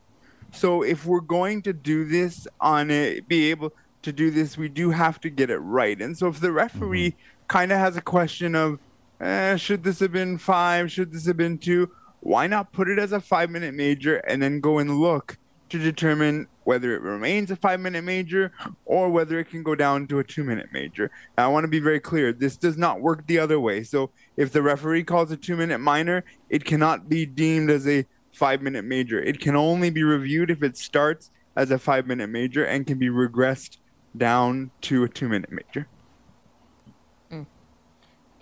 [0.52, 3.72] So if we're going to do this on a be able
[4.02, 6.00] to do this, we do have to get it right.
[6.00, 7.16] And so if the referee
[7.48, 8.78] kind of has a question of,
[9.20, 10.92] eh, should this have been five?
[10.92, 11.90] Should this have been two?
[12.20, 15.38] Why not put it as a five minute major and then go and look
[15.70, 18.52] to determine whether it remains a five minute major
[18.84, 21.10] or whether it can go down to a two minute major.
[21.36, 23.82] Now, I want to be very clear this does not work the other way.
[23.82, 28.06] So, if the referee calls a two minute minor, it cannot be deemed as a
[28.32, 29.20] five minute major.
[29.20, 32.98] It can only be reviewed if it starts as a five minute major and can
[32.98, 33.78] be regressed
[34.16, 35.86] down to a two minute major.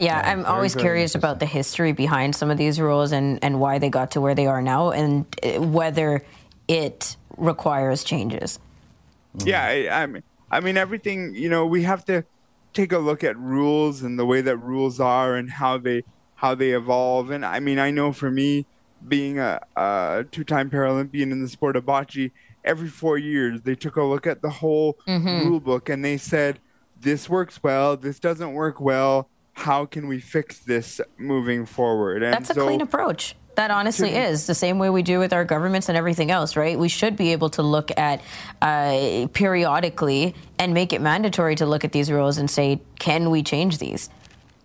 [0.01, 3.79] Yeah, I'm always curious about the history behind some of these rules and, and why
[3.79, 6.25] they got to where they are now and uh, whether
[6.67, 8.59] it requires changes.
[9.45, 11.35] Yeah, I, I mean, I mean everything.
[11.35, 12.25] You know, we have to
[12.73, 16.05] take a look at rules and the way that rules are and how they
[16.37, 17.31] how they evolve.
[17.31, 18.67] And I mean, I know for me,
[19.07, 22.31] being a, a two-time Paralympian in the sport of bocce,
[22.65, 25.49] every four years they took a look at the whole mm-hmm.
[25.49, 26.59] rule book and they said,
[27.01, 27.97] "This works well.
[27.97, 29.29] This doesn't work well.
[29.55, 33.37] How can we fix this moving forward?" And That's a so, clean approach.
[33.61, 36.79] That honestly is the same way we do with our governments and everything else, right?
[36.79, 38.23] We should be able to look at
[38.63, 43.43] uh, periodically and make it mandatory to look at these rules and say, can we
[43.43, 44.09] change these?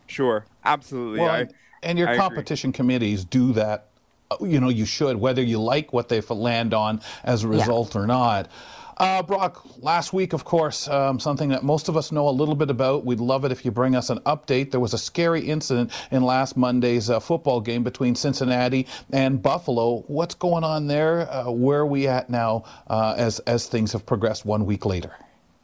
[0.07, 1.19] Sure, absolutely.
[1.19, 1.47] Well, I,
[1.83, 2.77] and your I competition agree.
[2.77, 3.89] committees do that.
[4.31, 7.95] Uh, you know, you should, whether you like what they land on as a result
[7.95, 8.01] yeah.
[8.01, 8.49] or not.
[8.97, 12.55] Uh, Brock, last week, of course, um, something that most of us know a little
[12.55, 13.03] bit about.
[13.03, 14.71] We'd love it if you bring us an update.
[14.71, 20.05] There was a scary incident in last Monday's uh, football game between Cincinnati and Buffalo.
[20.07, 21.29] What's going on there?
[21.29, 25.11] Uh, where are we at now uh, as, as things have progressed one week later?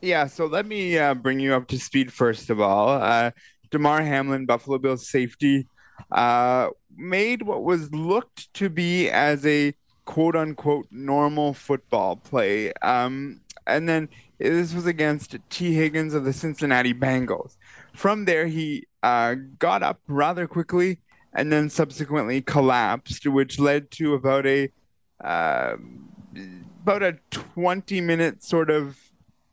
[0.01, 2.89] Yeah, so let me uh, bring you up to speed first of all.
[2.89, 3.31] Uh,
[3.69, 5.67] Damar Hamlin, Buffalo Bills safety,
[6.97, 9.73] made what was looked to be as a
[10.11, 12.73] quote unquote normal football play.
[12.81, 17.55] Um, and then this was against Tee Higgins of the Cincinnati Bengals.
[17.93, 20.99] From there, he uh, got up rather quickly
[21.33, 24.69] and then subsequently collapsed, which led to about a
[25.23, 25.77] uh,
[26.83, 28.97] about a 20 minute sort of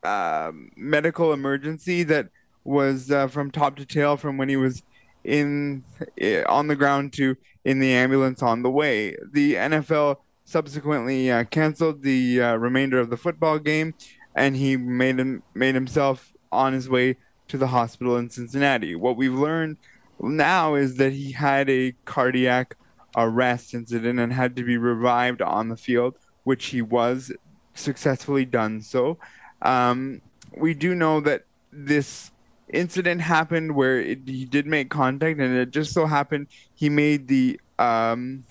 [0.03, 2.31] uh, medical emergency that
[2.65, 4.83] was uh, from top to tail from when he was
[5.23, 5.85] in
[6.21, 9.15] eh, on the ground to in the ambulance on the way.
[9.33, 10.17] The NFL
[10.49, 13.93] subsequently uh, canceled the uh, remainder of the football game,
[14.35, 17.17] and he made him made himself on his way
[17.49, 18.95] to the hospital in Cincinnati.
[18.95, 19.77] What we've learned
[20.19, 22.77] now is that he had a cardiac
[23.15, 27.31] arrest incident and had to be revived on the field, which he was
[27.75, 29.19] successfully done so.
[29.61, 30.23] Um,
[30.57, 32.31] we do know that this
[32.71, 37.29] incident happened where it, he did make contact, and it just so happened he made
[37.29, 38.45] the um,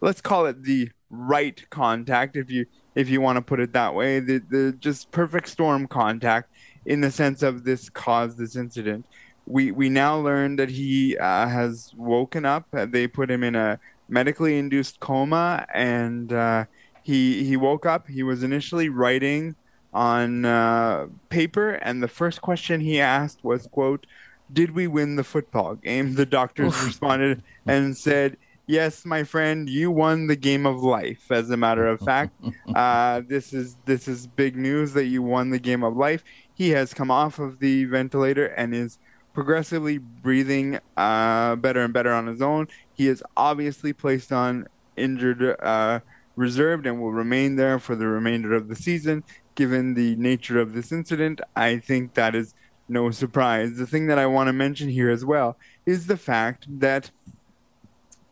[0.00, 3.94] let's call it the right contact, if you if you want to put it that
[3.94, 6.50] way, the the just perfect storm contact
[6.86, 9.06] in the sense of this caused this incident.
[9.46, 12.66] We we now learn that he uh, has woken up.
[12.72, 16.64] They put him in a medically induced coma, and uh,
[17.02, 18.08] he he woke up.
[18.08, 19.56] He was initially writing
[19.92, 24.06] on uh, paper, and the first question he asked was, "quote
[24.52, 29.90] Did we win the football game?" The doctors responded and said, yes, my friend, you
[29.90, 31.30] won the game of life.
[31.30, 32.32] As a matter of fact,
[32.74, 36.24] uh, this is this is big news that you won the game of life.
[36.52, 38.98] He has come off of the ventilator and is
[39.32, 42.68] progressively breathing uh, better and better on his own.
[42.92, 46.00] He is obviously placed on injured uh,
[46.36, 49.24] reserved and will remain there for the remainder of the season.
[49.56, 52.54] Given the nature of this incident, I think that is
[52.88, 53.76] no surprise.
[53.76, 57.10] The thing that I want to mention here as well is the fact that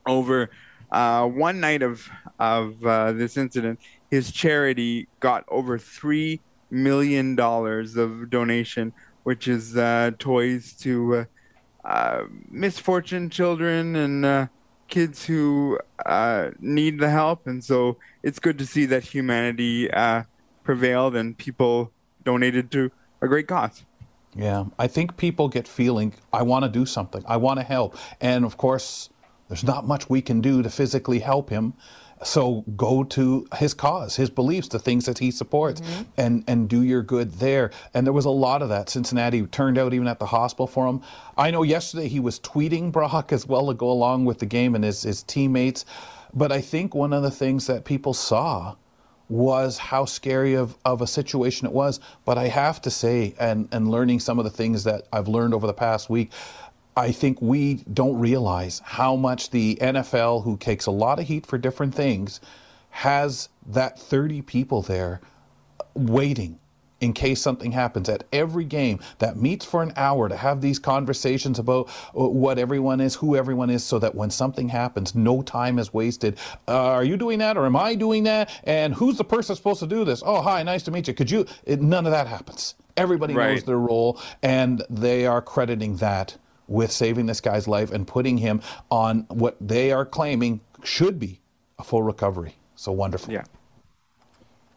[0.07, 0.51] over
[0.93, 7.97] uh, one night of of uh, this incident, his charity got over three million dollars
[7.97, 11.25] of donation, which is uh, toys to uh,
[11.89, 14.47] uh, misfortune children and uh,
[14.89, 15.79] kids who
[16.61, 17.47] need the help.
[17.47, 19.89] And so it's good to see that humanity
[20.63, 21.91] prevailed and people
[22.25, 23.85] donated to a great cause.
[24.35, 27.23] Yeah, I think people get feeling I want to do something.
[27.27, 29.11] I want to help, and of course
[29.53, 31.75] there's not much we can do to physically help him.
[32.25, 36.03] So go to his cause, his beliefs, the things that he supports, mm-hmm.
[36.17, 37.71] and and do your good there.
[37.93, 38.89] And there was a lot of that.
[38.89, 41.03] Cincinnati turned out even at the hospital for him.
[41.37, 44.75] I know yesterday he was tweeting Brock as well to go along with the game
[44.75, 45.85] and his his teammates.
[46.33, 48.77] But I think one of the things that people saw
[49.29, 52.01] was how scary of, of a situation it was.
[52.25, 55.55] But I have to say, and, and learning some of the things that I've learned
[55.55, 56.33] over the past week,
[56.97, 61.47] I think we don't realize how much the NFL, who takes a lot of heat
[61.47, 62.41] for different things,
[62.91, 65.21] has that 30 people there
[65.95, 66.59] waiting
[67.01, 70.79] in case something happens at every game that meets for an hour to have these
[70.79, 75.43] conversations about uh, what everyone is, who everyone is, so that when something happens, no
[75.43, 76.39] time is wasted.
[76.69, 78.51] Uh, are you doing that or am I doing that?
[78.65, 80.23] And who's the person supposed to do this?
[80.25, 81.15] Oh, hi, nice to meet you.
[81.15, 81.45] Could you?
[81.65, 82.77] It, none of that happens.
[82.97, 83.55] Everybody right.
[83.55, 86.37] knows their role, and they are crediting that
[86.69, 91.41] with saving this guy's life and putting him on what they are claiming should be
[91.79, 92.55] a full recovery.
[92.77, 93.33] So wonderful.
[93.33, 93.45] Yeah.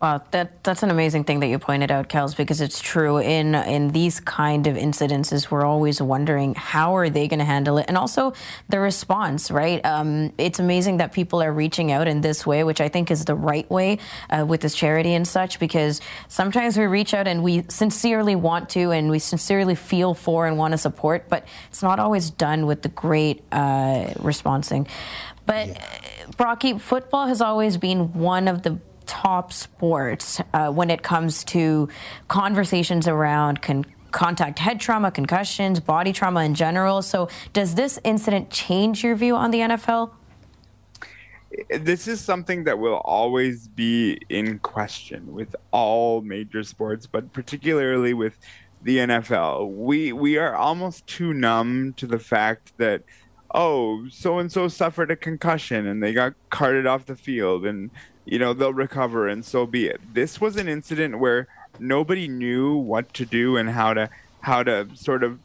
[0.01, 3.17] Wow, that that's an amazing thing that you pointed out, Kels, because it's true.
[3.17, 7.77] In in these kind of incidences, we're always wondering how are they going to handle
[7.77, 8.33] it, and also
[8.67, 9.49] the response.
[9.49, 9.83] Right?
[9.85, 13.23] Um, it's amazing that people are reaching out in this way, which I think is
[13.23, 15.59] the right way uh, with this charity and such.
[15.59, 20.45] Because sometimes we reach out and we sincerely want to, and we sincerely feel for
[20.45, 24.87] and want to support, but it's not always done with the great uh, responding.
[25.45, 26.25] But yeah.
[26.35, 31.89] Brocky, football has always been one of the top sports uh, when it comes to
[32.27, 37.01] conversations around con- contact head trauma, concussions, body trauma in general.
[37.01, 40.11] So, does this incident change your view on the NFL?
[41.69, 48.13] this is something that will always be in question with all major sports, but particularly
[48.13, 48.37] with
[48.83, 49.71] the NFL.
[49.71, 53.03] We we are almost too numb to the fact that
[53.53, 57.89] oh, so and so suffered a concussion and they got carted off the field and
[58.25, 60.01] you know they'll recover and so be it.
[60.13, 61.47] This was an incident where
[61.79, 64.09] nobody knew what to do and how to
[64.41, 65.39] how to sort of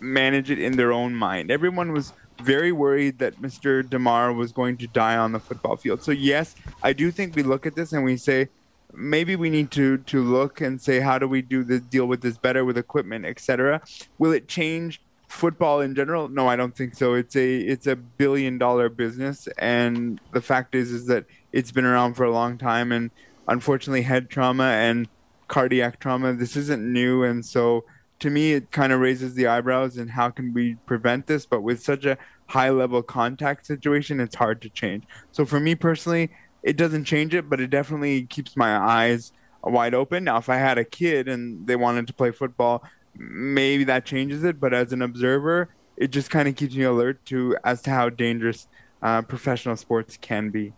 [0.00, 1.50] manage it in their own mind.
[1.50, 2.12] Everyone was
[2.42, 3.88] very worried that Mr.
[3.88, 6.02] Damar was going to die on the football field.
[6.02, 8.48] So yes, I do think we look at this and we say
[8.92, 12.22] maybe we need to to look and say how do we do this deal with
[12.22, 13.82] this better with equipment, etc.
[14.18, 16.28] Will it change football in general?
[16.28, 17.14] No, I don't think so.
[17.14, 21.84] It's a it's a billion dollar business and the fact is is that it's been
[21.84, 23.10] around for a long time and
[23.48, 25.08] unfortunately head trauma and
[25.48, 27.84] cardiac trauma this isn't new and so
[28.20, 31.62] to me it kind of raises the eyebrows and how can we prevent this but
[31.62, 35.04] with such a high level contact situation it's hard to change.
[35.32, 36.30] So for me personally
[36.62, 39.32] it doesn't change it but it definitely keeps my eyes
[39.64, 40.24] wide open.
[40.24, 42.84] Now if i had a kid and they wanted to play football
[43.16, 47.24] maybe that changes it but as an observer it just kind of keeps me alert
[47.26, 48.68] to as to how dangerous
[49.02, 50.72] uh, professional sports can be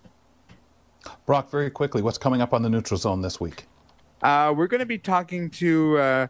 [1.26, 3.66] brock very quickly what's coming up on the neutral zone this week
[4.22, 6.26] uh, we're going to be talking to uh,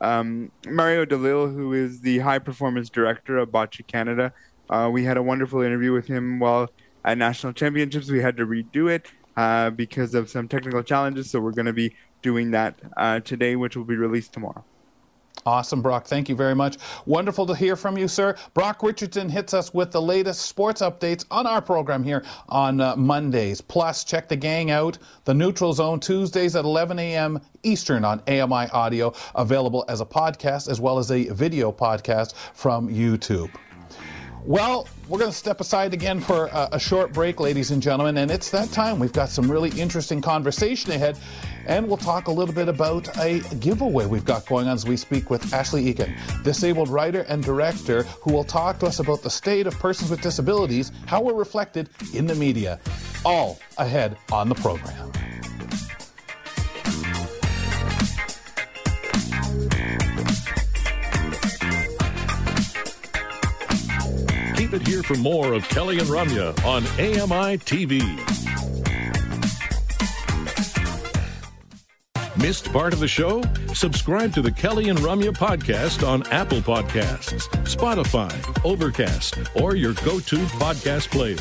[0.00, 4.32] um, Mario Delisle, who is the high performance director of Boccia Canada.
[4.70, 6.70] Uh, we had a wonderful interview with him while
[7.04, 8.10] at national championships.
[8.10, 11.72] We had to redo it uh, because of some technical challenges, so we're going to
[11.72, 14.64] be doing that uh, today, which will be released tomorrow.
[15.44, 16.06] Awesome, Brock.
[16.06, 16.78] Thank you very much.
[17.04, 18.36] Wonderful to hear from you, sir.
[18.54, 22.94] Brock Richardson hits us with the latest sports updates on our program here on uh,
[22.94, 23.60] Mondays.
[23.60, 27.40] Plus, check the gang out, the Neutral Zone, Tuesdays at 11 a.m.
[27.64, 32.88] Eastern on AMI Audio, available as a podcast as well as a video podcast from
[32.88, 33.50] YouTube.
[34.44, 38.16] Well, we're going to step aside again for a, a, short break, ladies and gentlemen,
[38.16, 38.98] and it's that time.
[38.98, 41.16] We've got some really interesting conversation ahead,
[41.66, 44.96] and we'll talk a little bit about a giveaway we've got going on as we
[44.96, 46.12] speak with Ashley Eakin,
[46.42, 50.20] disabled writer and director, who will talk to us about the state of persons with
[50.22, 52.80] disabilities, how we're reflected in the media.
[53.24, 55.12] All ahead on the program.
[64.72, 68.00] Keep it here for more of Kelly and Ramya on AMI TV.
[72.38, 73.42] Missed part of the show?
[73.74, 78.32] Subscribe to the Kelly and Ramya podcast on Apple Podcasts, Spotify,
[78.64, 81.36] Overcast, or your go to podcast player.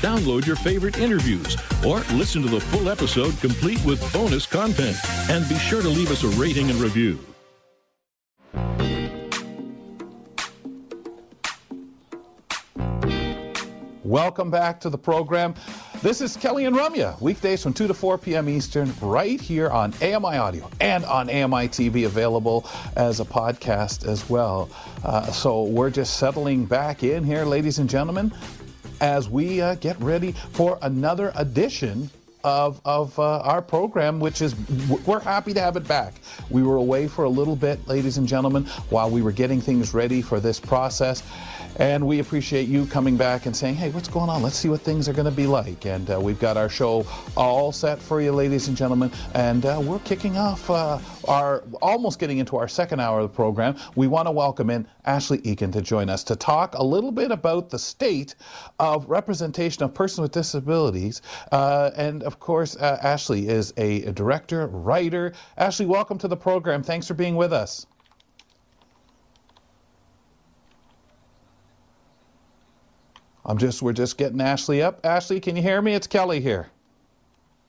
[0.00, 1.56] Download your favorite interviews
[1.86, 4.96] or listen to the full episode complete with bonus content.
[5.30, 7.20] And be sure to leave us a rating and review.
[14.14, 15.56] Welcome back to the program.
[16.00, 18.48] This is Kelly and Ramya, weekdays from 2 to 4 p.m.
[18.48, 24.30] Eastern, right here on AMI Audio and on AMI TV, available as a podcast as
[24.30, 24.70] well.
[25.02, 28.32] Uh, so we're just settling back in here, ladies and gentlemen,
[29.00, 32.08] as we uh, get ready for another edition
[32.44, 34.54] of, of uh, our program, which is
[35.06, 36.14] we're happy to have it back.
[36.50, 39.92] We were away for a little bit, ladies and gentlemen, while we were getting things
[39.92, 41.24] ready for this process.
[41.76, 44.42] And we appreciate you coming back and saying, hey, what's going on?
[44.42, 45.86] Let's see what things are going to be like.
[45.86, 47.04] And uh, we've got our show
[47.36, 49.10] all set for you, ladies and gentlemen.
[49.34, 53.34] And uh, we're kicking off uh, our, almost getting into our second hour of the
[53.34, 53.76] program.
[53.96, 57.32] We want to welcome in Ashley Eakin to join us to talk a little bit
[57.32, 58.36] about the state
[58.78, 61.22] of representation of persons with disabilities.
[61.50, 65.32] Uh, and of course, uh, Ashley is a, a director, writer.
[65.58, 66.84] Ashley, welcome to the program.
[66.84, 67.86] Thanks for being with us.
[73.46, 75.04] I'm just we're just getting Ashley up.
[75.04, 75.94] Ashley, can you hear me?
[75.94, 76.68] It's Kelly here.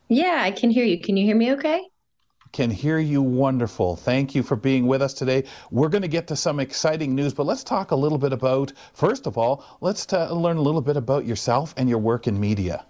[0.07, 0.99] Yeah, I can hear you.
[0.99, 1.81] Can you hear me okay?
[2.51, 3.97] Can hear you wonderful.
[3.97, 5.43] Thank you for being with us today.
[5.71, 8.71] We're going to get to some exciting news, but let's talk a little bit about,
[8.93, 12.39] first of all, let's t- learn a little bit about yourself and your work in
[12.39, 12.85] media.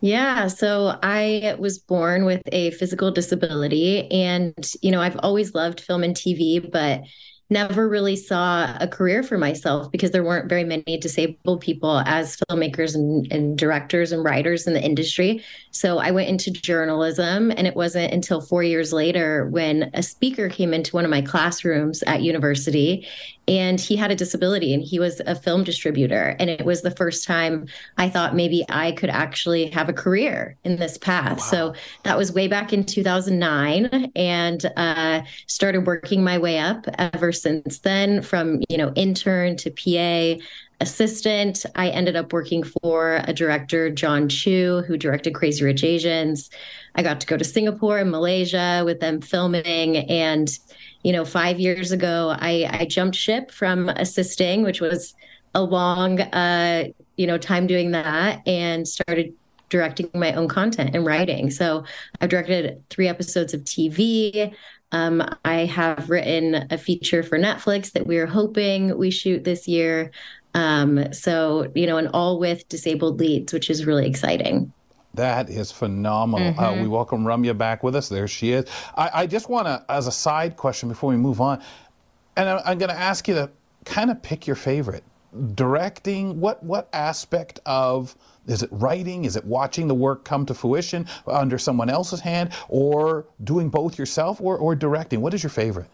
[0.00, 5.80] Yeah, so I was born with a physical disability and you know, I've always loved
[5.80, 7.02] film and TV, but
[7.50, 12.36] never really saw a career for myself because there weren't very many disabled people as
[12.50, 15.42] filmmakers and, and, directors and writers in the industry.
[15.70, 20.48] So I went into journalism, and it wasn't until four years later when a speaker
[20.48, 23.06] came into one of my classrooms at university
[23.48, 26.36] and he had a disability and he was a film distributor.
[26.38, 30.56] And it was the first time i thought maybe i could actually have a career
[30.64, 31.38] in this path.
[31.38, 31.44] Wow.
[31.44, 31.74] so
[32.04, 37.80] that was way back in 2009 and uh, started working my way up ever since
[37.80, 40.40] then from you know intern to pa
[40.80, 41.66] assistant.
[41.74, 46.50] I ended up working for a director Jon Chu who directed crazy rich asians.
[46.94, 49.96] I got to go to singapore and malaysia with them filming.
[49.96, 50.48] And
[51.02, 55.14] you know, five years ago, I, I jumped ship from assisting, which was
[55.54, 56.84] a long, uh,
[57.16, 59.32] you know, time doing that, and started
[59.68, 61.50] directing my own content and writing.
[61.50, 61.84] So
[62.20, 64.54] I've directed three episodes of TV.
[64.92, 69.68] Um, I have written a feature for Netflix that we are hoping we shoot this
[69.68, 70.10] year.
[70.54, 74.72] Um, so, you know, and all with disabled leads, which is really exciting.
[75.14, 76.52] That is phenomenal.
[76.52, 76.60] Mm-hmm.
[76.60, 78.08] Uh, we welcome Ramya back with us.
[78.08, 78.66] There she is.
[78.94, 81.62] I, I just want to, as a side question before we move on,
[82.36, 83.50] and I, I'm going to ask you to
[83.84, 85.04] kind of pick your favorite.
[85.54, 89.26] Directing, what what aspect of is it writing?
[89.26, 93.98] Is it watching the work come to fruition under someone else's hand, or doing both
[93.98, 95.20] yourself, or or directing?
[95.20, 95.88] What is your favorite?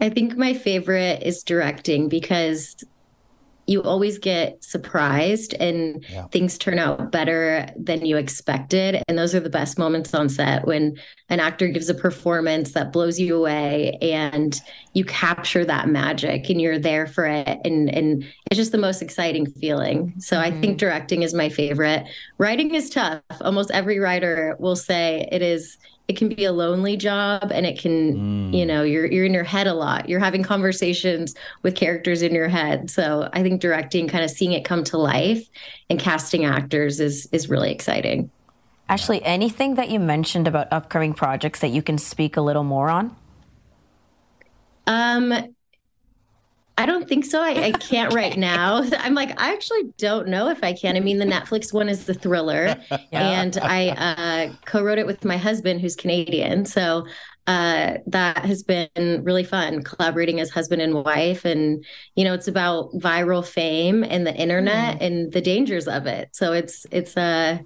[0.00, 2.82] I think my favorite is directing because
[3.68, 6.26] you always get surprised and yeah.
[6.28, 9.02] things turn out better than you expected.
[9.06, 10.96] And those are the best moments on set when
[11.28, 14.58] an actor gives a performance that blows you away and
[14.94, 17.58] you capture that magic and you're there for it.
[17.62, 20.14] And, and it's just the most exciting feeling.
[20.18, 20.46] So mm-hmm.
[20.46, 20.76] I think mm-hmm.
[20.76, 22.06] directing is my favorite.
[22.38, 23.20] Writing is tough.
[23.42, 25.76] Almost every writer will say it is
[26.08, 28.14] it can be a lonely job and it can
[28.50, 28.54] mm.
[28.56, 30.08] you know you're you're in your head a lot.
[30.08, 32.90] You're having conversations with characters in your head.
[32.90, 35.46] So i think directing kind of seeing it come to life
[35.90, 38.30] and casting actors is is really exciting.
[38.88, 42.88] Ashley anything that you mentioned about upcoming projects that you can speak a little more
[42.88, 43.14] on?
[44.86, 45.54] Um
[46.78, 47.42] I don't think so.
[47.42, 48.84] I, I can't right now.
[48.98, 50.96] I'm like, I actually don't know if I can.
[50.96, 52.98] I mean, the Netflix one is the thriller, yeah.
[53.10, 56.64] and I uh, co-wrote it with my husband, who's Canadian.
[56.64, 57.04] So
[57.48, 61.44] uh, that has been really fun collaborating as husband and wife.
[61.44, 65.06] And you know, it's about viral fame and the internet mm.
[65.06, 66.28] and the dangers of it.
[66.32, 67.58] So it's it's a uh,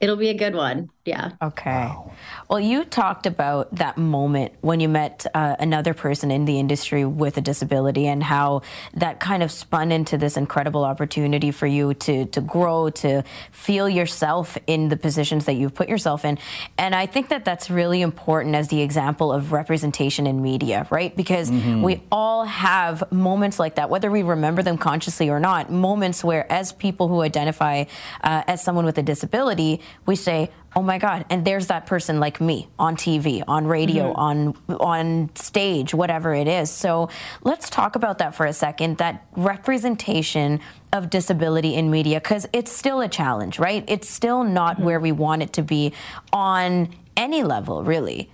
[0.00, 0.88] it'll be a good one.
[1.08, 1.32] Yeah.
[1.40, 1.70] Okay.
[1.70, 2.12] Wow.
[2.50, 7.04] Well, you talked about that moment when you met uh, another person in the industry
[7.04, 8.62] with a disability and how
[8.94, 13.88] that kind of spun into this incredible opportunity for you to to grow, to feel
[13.88, 16.38] yourself in the positions that you've put yourself in.
[16.76, 21.16] And I think that that's really important as the example of representation in media, right?
[21.16, 21.82] Because mm-hmm.
[21.82, 26.50] we all have moments like that, whether we remember them consciously or not, moments where
[26.52, 27.84] as people who identify
[28.22, 31.24] uh, as someone with a disability, we say, oh my god.
[31.30, 34.72] And there's that person like me on tv on radio mm-hmm.
[34.72, 36.70] on on stage whatever it is.
[36.70, 37.08] So
[37.42, 40.60] let's talk about that for a second that representation
[40.92, 43.84] of disability in media because it's still a challenge right?
[43.88, 44.84] It's still not mm-hmm.
[44.84, 45.92] where we want it to be
[46.32, 48.30] on any level really.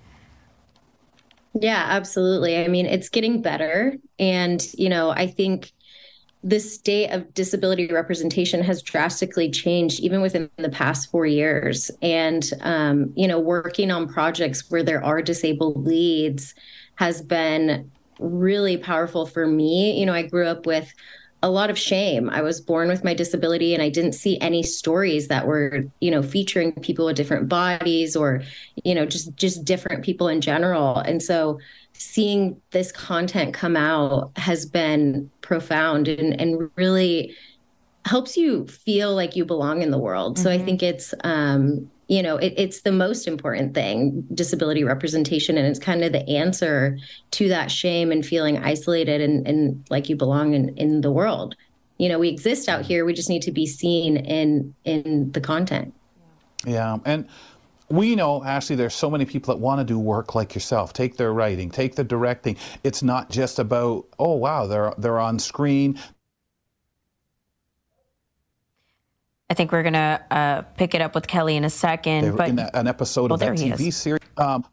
[1.54, 2.58] Yeah absolutely.
[2.58, 3.96] I mean it's getting better.
[4.18, 5.72] And you know i think
[6.44, 11.90] the state of disability representation has drastically changed even within the past four years.
[12.02, 16.54] And um, you know working on projects where there are disabled leads
[16.96, 17.90] has been
[18.20, 19.98] really powerful for me.
[19.98, 20.92] You know i grew up with
[21.42, 22.30] a lot of shame.
[22.30, 26.10] I was born with my disability and i didn't see any stories that were you
[26.10, 28.42] know featuring people with different bodies or
[28.84, 30.98] you know just just different people in general.
[30.98, 31.58] And so
[31.94, 37.34] seeing this content come out has been profound and, and really
[38.04, 40.34] helps you feel like you belong in the world.
[40.34, 40.42] Mm-hmm.
[40.42, 40.64] So I mm-hmm.
[40.66, 45.78] think it's um, you know it, it's the most important thing disability representation and it's
[45.78, 46.98] kind of the answer
[47.30, 51.54] to that shame and feeling isolated and, and like you belong in, in the world
[51.98, 55.40] you know we exist out here we just need to be seen in in the
[55.40, 55.94] content
[56.66, 57.26] yeah and
[57.96, 60.92] we know, Ashley, there's so many people that want to do work like yourself.
[60.92, 62.56] Take their writing, take the directing.
[62.82, 65.98] It's not just about, oh wow, they're they're on screen.
[69.50, 72.24] I think we're gonna uh, pick it up with Kelly in a second.
[72.24, 74.20] They're but in an episode well, of that TV series.
[74.36, 74.64] Um,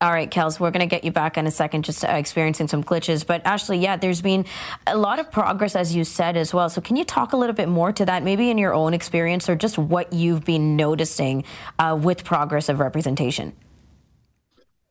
[0.00, 2.68] All right, Kels, we're going to get you back in a second, just uh, experiencing
[2.68, 3.24] some glitches.
[3.24, 4.44] But Ashley, yeah, there's been
[4.86, 6.68] a lot of progress, as you said as well.
[6.68, 9.48] So can you talk a little bit more to that, maybe in your own experience
[9.48, 11.44] or just what you've been noticing
[11.78, 13.54] uh, with progress of representation?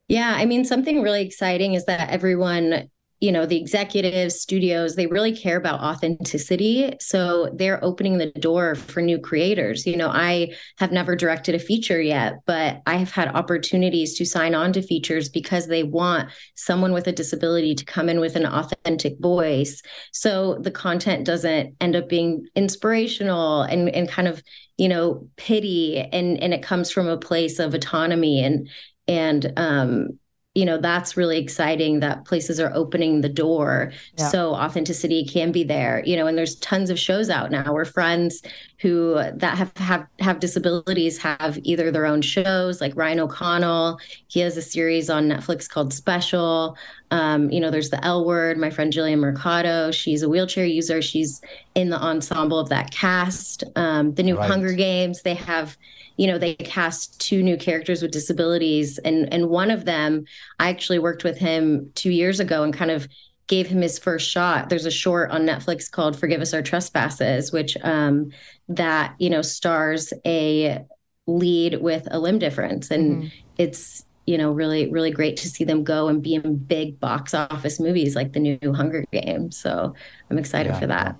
[0.07, 2.89] Yeah, I mean, something really exciting is that everyone
[3.23, 6.91] you know the executives studios they really care about authenticity.
[6.99, 9.87] So they're opening the door for new creators.
[9.87, 14.25] You know i have never directed a feature yet but i have had opportunities to
[14.25, 18.35] sign on to features because they want someone with a disability to come in with
[18.35, 19.81] an authentic voice.
[20.11, 24.43] So the content doesn't end up being inspirational and and kind of
[24.75, 28.67] you know pity and and it comes from a place of autonomy and
[29.07, 30.19] and um
[30.55, 34.27] you know that's really exciting that places are opening the door yeah.
[34.27, 37.85] so authenticity can be there you know and there's tons of shows out now where
[37.85, 38.43] friends
[38.77, 44.39] who that have have have disabilities have either their own shows like ryan o'connell he
[44.41, 46.77] has a series on netflix called special
[47.09, 51.01] um, you know there's the l word my friend jillian mercado she's a wheelchair user
[51.01, 51.41] she's
[51.73, 54.49] in the ensemble of that cast um, the new right.
[54.49, 55.77] hunger games they have
[56.17, 60.25] you know they cast two new characters with disabilities and and one of them
[60.59, 63.07] i actually worked with him two years ago and kind of
[63.47, 64.69] gave him his first shot.
[64.69, 68.31] There's a short on netflix called forgive us our trespasses which um
[68.69, 70.83] that you know stars a
[71.27, 72.91] lead with a limb difference.
[72.91, 73.27] And mm-hmm.
[73.57, 77.33] it's you know really really great to see them go and be in big box
[77.33, 79.57] office movies like the new hunger games.
[79.57, 79.93] So
[80.29, 81.15] i'm excited yeah, for that.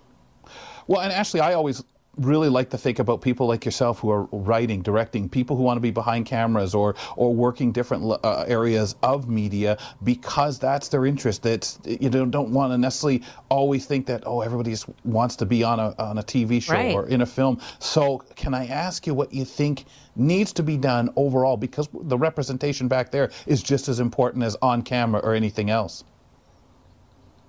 [0.88, 1.84] Well and actually i always
[2.18, 5.78] really like to think about people like yourself who are writing, directing, people who want
[5.78, 11.06] to be behind cameras or or working different uh, areas of media because that's their
[11.06, 11.46] interest.
[11.46, 15.46] It's you don't don't want to necessarily always think that oh everybody just wants to
[15.46, 16.94] be on a on a TV show right.
[16.94, 17.60] or in a film.
[17.80, 19.86] So can I ask you what you think
[20.16, 24.56] needs to be done overall because the representation back there is just as important as
[24.62, 26.04] on camera or anything else.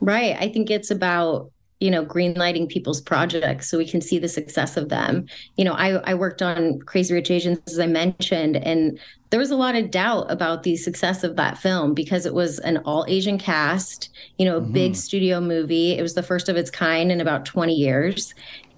[0.00, 0.36] Right.
[0.38, 1.50] I think it's about
[1.84, 5.26] you know greenlighting people's projects so we can see the success of them.
[5.56, 9.50] You know i i worked on crazy rich asians as i mentioned and there was
[9.50, 13.04] a lot of doubt about the success of that film because it was an all
[13.06, 14.08] asian cast
[14.38, 14.72] you know a mm-hmm.
[14.72, 15.92] big studio movie.
[15.98, 18.34] It was the first of its kind in about 20 years.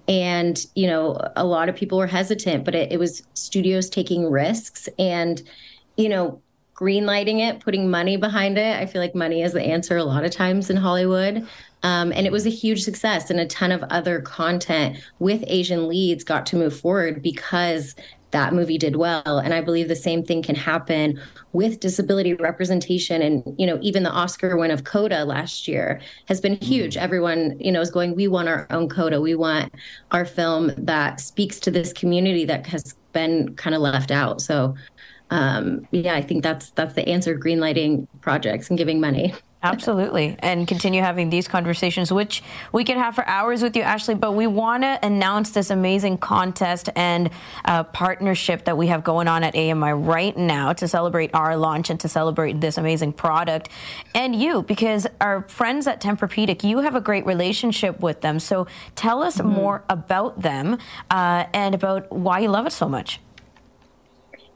[0.09, 4.29] And you know a lot of people were hesitant but it, it was studios taking
[4.29, 4.89] risks.
[4.99, 5.41] And
[5.95, 6.41] you know
[6.77, 8.77] greenlighting it, putting money behind it.
[8.77, 11.47] I feel like money is the answer a lot of times in Hollywood.
[11.83, 15.87] Um, and it was a huge success, and a ton of other content with Asian
[15.87, 17.95] leads got to move forward because
[18.31, 19.39] that movie did well.
[19.39, 21.19] And I believe the same thing can happen
[21.53, 23.21] with disability representation.
[23.21, 26.95] And, you know, even the Oscar win of Coda last year has been huge.
[26.95, 27.01] Mm.
[27.01, 29.21] Everyone, you know, is going, we want our own Coda.
[29.21, 29.73] We want
[30.11, 34.41] our film that speaks to this community that has been kind of left out.
[34.41, 34.75] So,
[35.29, 39.33] um, yeah, I think that's that's the answer: greenlighting projects and giving money.
[39.63, 40.35] Absolutely.
[40.39, 44.13] And continue having these conversations, which we could have for hours with you, Ashley.
[44.13, 47.31] But we want to announce this amazing contest and
[47.65, 51.89] uh, partnership that we have going on at AMI right now to celebrate our launch
[51.89, 53.69] and to celebrate this amazing product.
[54.13, 58.39] And you, because our friends at Tempur-Pedic, you have a great relationship with them.
[58.39, 59.49] So tell us mm-hmm.
[59.49, 60.77] more about them
[61.09, 63.19] uh, and about why you love it so much.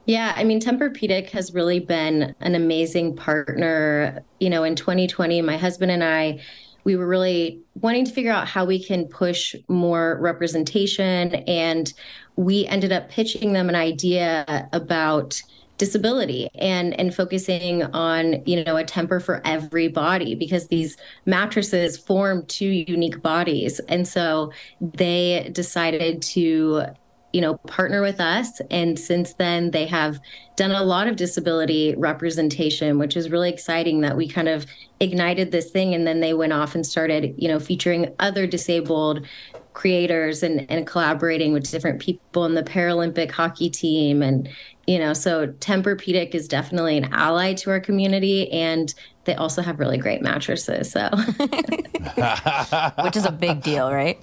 [0.06, 4.24] Yeah, I mean, Tempur-Pedic has really been an amazing partner.
[4.40, 6.40] You know, in 2020, my husband and I,
[6.84, 11.36] we were really wanting to figure out how we can push more representation.
[11.46, 11.92] And
[12.34, 15.40] we ended up pitching them an idea about
[15.78, 20.96] disability and and focusing on you know a temper for every body because these
[21.26, 26.84] mattresses form two unique bodies and so they decided to
[27.32, 28.60] you know partner with us.
[28.70, 30.20] And since then they have
[30.56, 34.66] done a lot of disability representation which is really exciting that we kind of
[35.00, 35.94] ignited this thing.
[35.94, 39.26] And then they went off and started you know featuring other disabled
[39.72, 44.22] creators and, and collaborating with different people in the paralympic hockey team.
[44.22, 44.48] And
[44.86, 48.50] you know so tempur-pedic is definitely an ally to our community.
[48.52, 48.92] And
[49.24, 50.90] they also have really great mattresses.
[50.90, 51.08] So.
[53.02, 54.20] Which is a big deal right?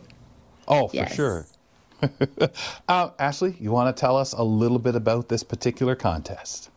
[0.68, 1.16] Oh for yes.
[1.16, 1.48] sure
[2.88, 6.70] uh, Ashley, you want to tell us a little bit about this particular contest?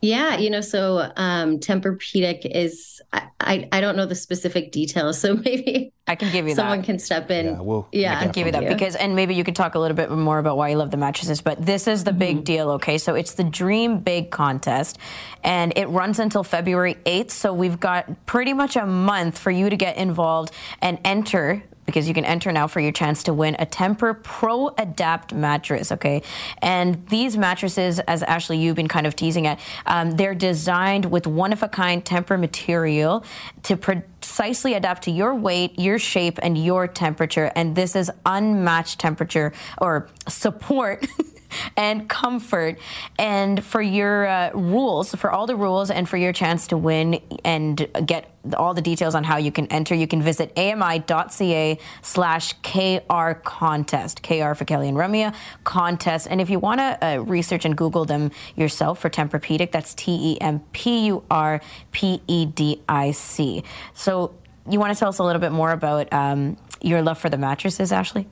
[0.00, 5.20] Yeah, you know, so um, Tempur-Pedic is I, I, I don't know the specific details,
[5.20, 6.86] so maybe I can give you someone that.
[6.86, 7.46] can step in.
[7.46, 8.16] Yeah, we'll yeah.
[8.16, 10.38] I can give you that because and maybe you could talk a little bit more
[10.38, 11.40] about why you love the mattresses.
[11.40, 12.18] But this is the mm-hmm.
[12.18, 12.98] big deal, okay?
[12.98, 14.98] So it's the Dream Big contest,
[15.42, 17.32] and it runs until February eighth.
[17.32, 22.06] So we've got pretty much a month for you to get involved and enter because
[22.06, 25.90] you can enter now for your chance to win a Tempur Pro Adapt mattress.
[25.90, 26.20] Okay,
[26.60, 31.26] and these mattresses, as Ashley you've been kind of teasing at, um, they're designed with
[31.26, 33.24] one of a kind Tempur material
[33.62, 37.50] to precisely adapt to your weight, your shape, and your temperature.
[37.56, 41.06] And this is unmatched temperature or support.
[41.76, 42.78] and comfort.
[43.18, 47.20] And for your uh, rules, for all the rules, and for your chance to win
[47.44, 52.54] and get all the details on how you can enter, you can visit ami.ca slash
[52.62, 54.22] KR contest.
[54.22, 55.34] KR for Kelly and Ramya
[55.64, 56.26] contest.
[56.30, 60.34] And if you want to uh, research and Google them yourself for Tempur-Pedic, that's T
[60.34, 61.60] E M P U R
[61.92, 63.62] P E D I C.
[63.94, 64.34] So
[64.68, 67.38] you want to tell us a little bit more about um, your love for the
[67.38, 68.26] mattresses, Ashley?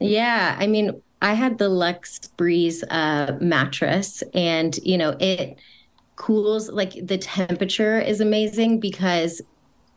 [0.00, 5.58] Yeah, I mean, I had the Lux Breeze uh, mattress, and you know it
[6.16, 9.40] cools like the temperature is amazing because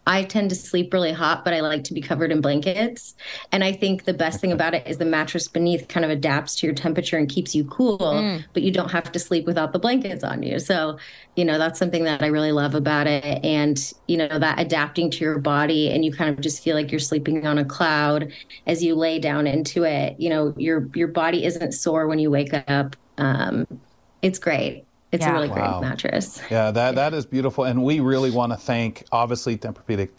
[0.08, 3.14] I tend to sleep really hot, but I like to be covered in blankets.
[3.52, 6.56] And I think the best thing about it is the mattress beneath kind of adapts
[6.58, 8.43] to your temperature and keeps you cool, mm.
[8.54, 10.58] but you don't have to sleep without the blankets on you.
[10.58, 10.97] So,
[11.36, 13.24] you know, that's something that I really love about it.
[13.45, 16.91] And, you know, that adapting to your body and you kind of just feel like
[16.91, 18.32] you're sleeping on a cloud
[18.66, 20.20] as you lay down into it.
[20.20, 22.95] You know, your your body isn't sore when you wake up.
[23.20, 23.68] Um,
[24.24, 24.86] it's great.
[25.12, 25.32] It's yeah.
[25.32, 25.80] a really wow.
[25.80, 26.41] great mattress.
[26.49, 30.09] Yeah, that that is beautiful, and we really want to thank obviously Tempur-Pedic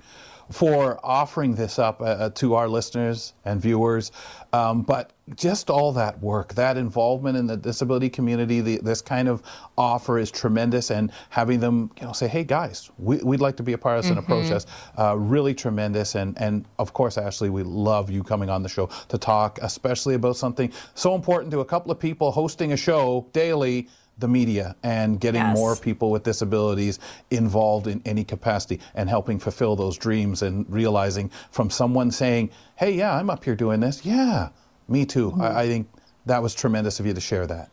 [0.51, 4.13] for offering this up uh, uh, to our listeners and viewers.
[4.53, 9.29] Um, but just all that work, that involvement in the disability community, the, this kind
[9.29, 9.43] of
[9.79, 10.91] offer is tremendous.
[10.91, 13.99] And having them, you know, say, "Hey guys, we, would like to be a part
[13.99, 14.19] of this mm-hmm.
[14.19, 14.67] in a process,"
[14.99, 16.15] uh, really tremendous.
[16.15, 20.15] And and of course, Ashley, we love you coming on the show to talk, especially
[20.15, 23.89] about something so important to a couple of people hosting a show daily
[24.23, 25.55] the media and getting yes.
[25.55, 26.99] more people with disabilities
[27.31, 32.93] involved in any capacity and helping fulfill those dreams and realizing from someone saying, hey,
[32.93, 34.07] yeah, I'm up here doing this.
[34.07, 34.49] Yeah,
[34.89, 35.33] me too.
[35.33, 35.43] Mm-hmm.
[35.43, 35.89] I, I, think
[36.25, 37.71] that was tremendous of you to share that.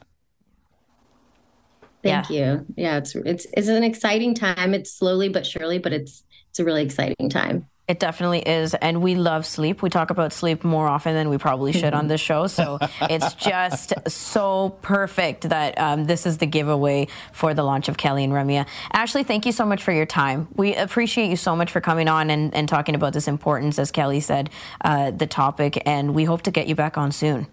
[2.03, 2.53] Thank yeah.
[2.53, 2.65] you.
[2.75, 4.73] Yeah, it's it's it's an exciting time.
[4.73, 7.67] It's slowly but surely, but it's it's a really exciting time.
[7.89, 8.75] It definitely is.
[8.75, 9.81] And we love sleep.
[9.81, 12.45] We talk about sleep more often than we probably should on this show.
[12.45, 17.97] So it's just so perfect that um, this is the giveaway for the launch of
[17.97, 18.67] Kelly and Ramya.
[18.93, 20.47] Ashley, thank you so much for your time.
[20.55, 23.89] We appreciate you so much for coming on and, and talking about this importance, as
[23.89, 25.81] Kelly said, uh, the topic.
[25.87, 27.47] And we hope to get you back on soon.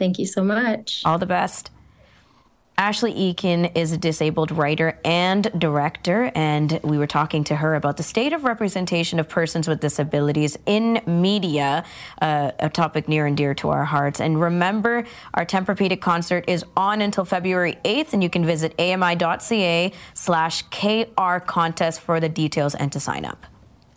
[0.00, 1.02] Thank you so much.
[1.04, 1.70] All the best.
[2.82, 7.96] Ashley Eakin is a disabled writer and director, and we were talking to her about
[7.96, 11.84] the state of representation of persons with disabilities in media,
[12.20, 14.20] uh, a topic near and dear to our hearts.
[14.20, 15.04] And remember,
[15.34, 21.38] our Tempur-Pedic concert is on until February 8th, and you can visit ami.ca slash KR
[21.38, 23.46] contest for the details and to sign up.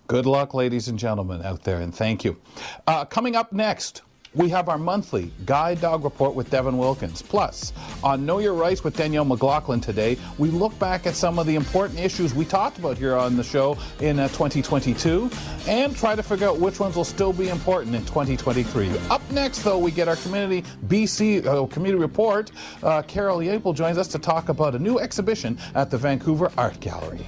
[0.06, 2.40] Good luck, ladies and gentlemen out there, and thank you.
[2.86, 4.04] Uh, coming up next,
[4.36, 7.22] we have our monthly Guide Dog Report with Devin Wilkins.
[7.22, 7.74] Plus,
[8.04, 11.56] on Know Your Rights with Danielle McLaughlin today, we look back at some of the
[11.56, 15.30] important issues we talked about here on the show in uh, 2022
[15.68, 18.92] and try to figure out which ones will still be important in 2023.
[19.10, 22.52] Up next, though, we get our community BC uh, community report.
[22.84, 26.80] Uh, Carol Yapel joins us to talk about a new exhibition at the Vancouver Art
[26.80, 27.26] Gallery.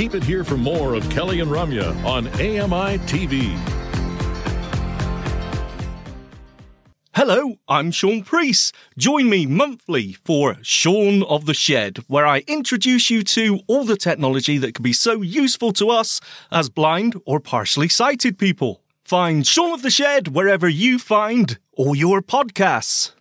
[0.00, 3.54] Keep it here for more of Kelly and Ramya on AMI TV.
[7.14, 8.74] Hello, I'm Sean Priest.
[8.96, 13.94] Join me monthly for Sean of the Shed, where I introduce you to all the
[13.94, 16.18] technology that can be so useful to us
[16.50, 18.82] as blind or partially sighted people.
[19.04, 23.12] Find Sean of the Shed wherever you find all your podcasts.